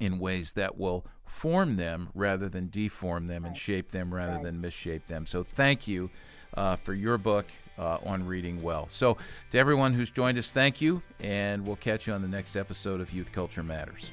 [0.00, 4.42] in ways that will form them rather than deform them and shape them rather Right.
[4.44, 5.26] than misshape them.
[5.26, 6.10] So thank you
[6.54, 7.46] uh, for your book
[7.78, 8.88] uh, on reading well.
[8.88, 9.16] So
[9.50, 13.00] to everyone who's joined us, thank you, and we'll catch you on the next episode
[13.00, 14.12] of Youth Culture Matters.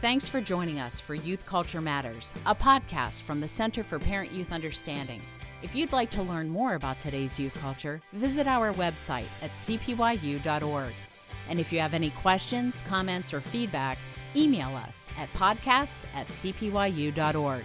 [0.00, 4.32] Thanks for joining us for Youth Culture Matters, a podcast from the Center for Parent
[4.32, 5.20] Youth Understanding.
[5.62, 10.94] If you'd like to learn more about today's youth culture, visit our website at cpyu.org.
[11.50, 13.98] And if you have any questions, comments, or feedback,
[14.34, 17.64] email us at podcast at cpyu.org.